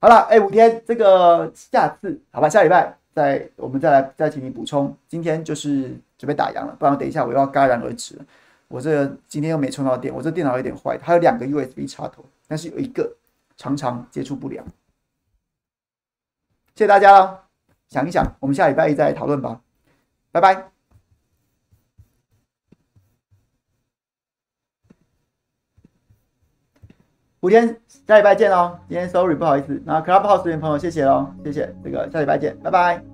[0.00, 4.94] 好了，哎，五天这个下次好吧，下礼拜再我们再来再请你补充。
[5.08, 8.24] 今天就是准备打烊了，不然等一下我又要戛然而止了。
[8.72, 13.14] 我这今天又没充到电，我这电脑有点坏，它有两个 USB 插头，但是有一个
[13.58, 14.64] 常常接触不良。
[16.74, 17.44] 谢谢大家了，
[17.90, 19.60] 想一想，我们下礼拜一再来讨论吧，
[20.30, 20.70] 拜拜。
[27.40, 28.80] 五天，下礼拜见哦。
[28.88, 33.11] 今天 sorry 不好意思，那 Clubhouse 这边朋友谢谢喽，谢谢这个下礼拜见，拜拜。